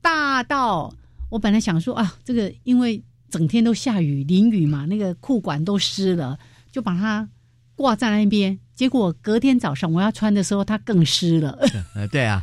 [0.00, 0.90] 大到
[1.28, 6.38] 我本来想说啊，这个因为整天都下雨淋雨嘛，那个裤管都湿了，
[6.72, 7.28] 就把它
[7.74, 8.58] 挂在那边。
[8.74, 11.58] 结果隔天早上我要穿的时候，它更湿了。
[11.94, 12.42] 呃，对啊，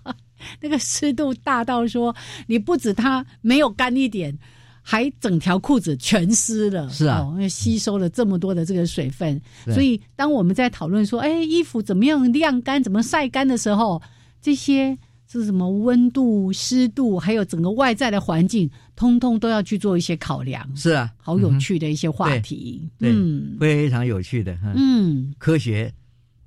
[0.60, 2.14] 那个湿度大到说，
[2.46, 4.38] 你不止它没有干一点，
[4.82, 6.90] 还整条裤子全湿了。
[6.90, 14.02] 是啊哦，因为吸收了这么多的这个水分，所以当我们在讨论说，哎，衣服怎么样晾干、怎么晒干的时候，
[14.42, 14.98] 这些
[15.32, 20.68] 是什么温度、湿度，还有整个外在的环境，通通都要去做一些考量。
[20.76, 22.86] 是啊，好有趣的一些话题。
[22.98, 25.34] 对，嗯非常有趣的，嗯，嗯。
[25.38, 25.92] 科学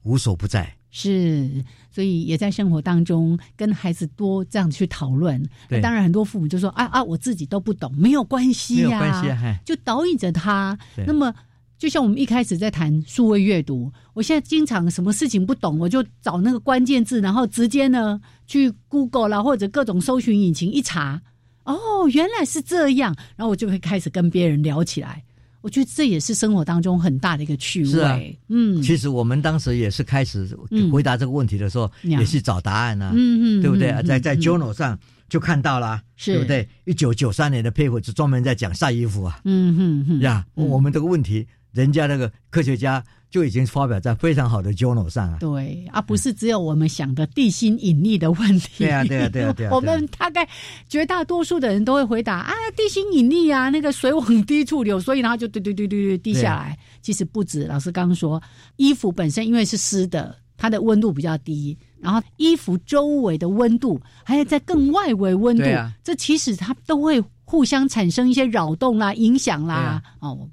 [0.04, 1.50] 无所不在，是，
[1.90, 5.44] 所以也在生活当中跟孩子多这样去讨论。
[5.82, 10.78] 当然，很多父母就说：“啊啊，我自己都不懂，没有关系呀、没有关系啊，就导引着他。
[11.08, 11.34] 那么，
[11.78, 21.22] 就像我们一开始在谈数位阅读，我现在经常什么事情不懂，我就找那个关键字，然后直接呢去 Google 啦，或者各种搜寻引擎一查，
[21.66, 25.24] 哦，原来是这样，然后我就会开始跟别人聊起来。
[25.62, 27.90] 我觉得这也是生活当中很大的一个趣味。
[27.90, 28.20] 是啊。
[28.50, 30.92] 嗯，其实我们当时也是开始嗯。
[30.92, 32.20] 回答这个问题的时候，呀。
[32.20, 33.90] 也去找答案啊，嗯嗯，对不对？
[33.90, 34.96] 嗯在在嗯 journal 上
[35.28, 36.34] 就看到了，是。
[36.34, 36.70] 对不对？
[36.86, 40.68] 一九九三年的 paper 就专门在讲晒衣服啊，嗯哼哼呀，嗯。
[40.68, 45.38] 我们这个问题，人家那个科学家就已经发表在非常好的 journal 上啊。
[45.40, 48.86] 对啊，不是只有我们想的地心引力的问题。
[48.86, 50.48] 对啊对啊对啊对啊我们大概
[50.88, 56.78] 绝大多数的人都会回答啊，地心引力啊，那个水往低处流，所以然后就对对对对对滴下来。
[57.02, 58.42] 其实不止，老师刚刚说，
[58.78, 65.66] 衣服本身因为是湿的，它的温度比较低，然后衣服周围的温度还有在更外围温度，
[66.04, 69.76] 这其实它都会互相产生一些扰动啦、影响啦。
[69.76, 70.50] 啊哦，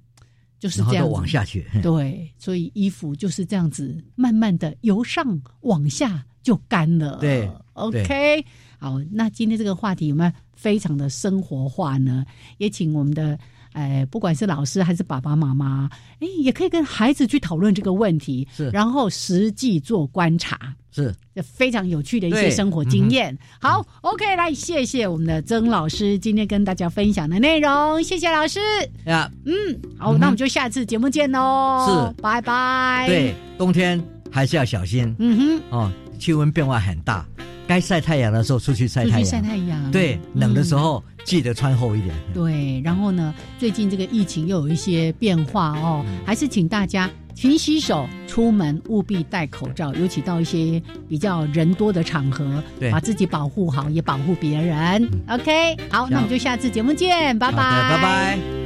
[0.62, 7.18] 就是这样子往下去， 对，所以衣服就是这样子，慢慢的由上往下就干了。
[7.18, 8.46] 对，OK，
[8.78, 12.24] 好，那今天这个话题有没有非常的生活化呢？
[12.58, 13.36] 也请我们的。
[13.72, 15.88] 呃，不管是老师还是爸爸妈妈，
[16.20, 20.58] 哎，也可以跟孩子去讨论这个问题，是然后实际做观察，
[20.90, 23.36] 是这非常有趣的一些生活经验。
[23.60, 28.60] 好，OK，来，谢谢我们的曾老师今天跟大家分享的内容，谢谢老师。
[29.06, 29.52] 呀，嗯，
[29.98, 31.86] 好，那我们就下次节目见喽。
[31.88, 33.04] 是拜拜。
[33.06, 37.26] 对，，冬天还是要小心嗯哼，哦，气温变化很大，
[37.72, 39.90] 该晒太阳的时候出去晒太出去晒阳，太阳。
[39.90, 42.14] 对，冷的时嗯候记得穿厚一点。
[42.34, 55.08] 对，然后呢，最近这个疫情又有一些变化哦，嗯还是请大家勤洗手，出门务必戴口罩，尤其到一些比较人多的场合，对把自己保护好，也保护别人。
[55.30, 58.61] OK，好，那我们就下次节目见，拜拜，拜拜。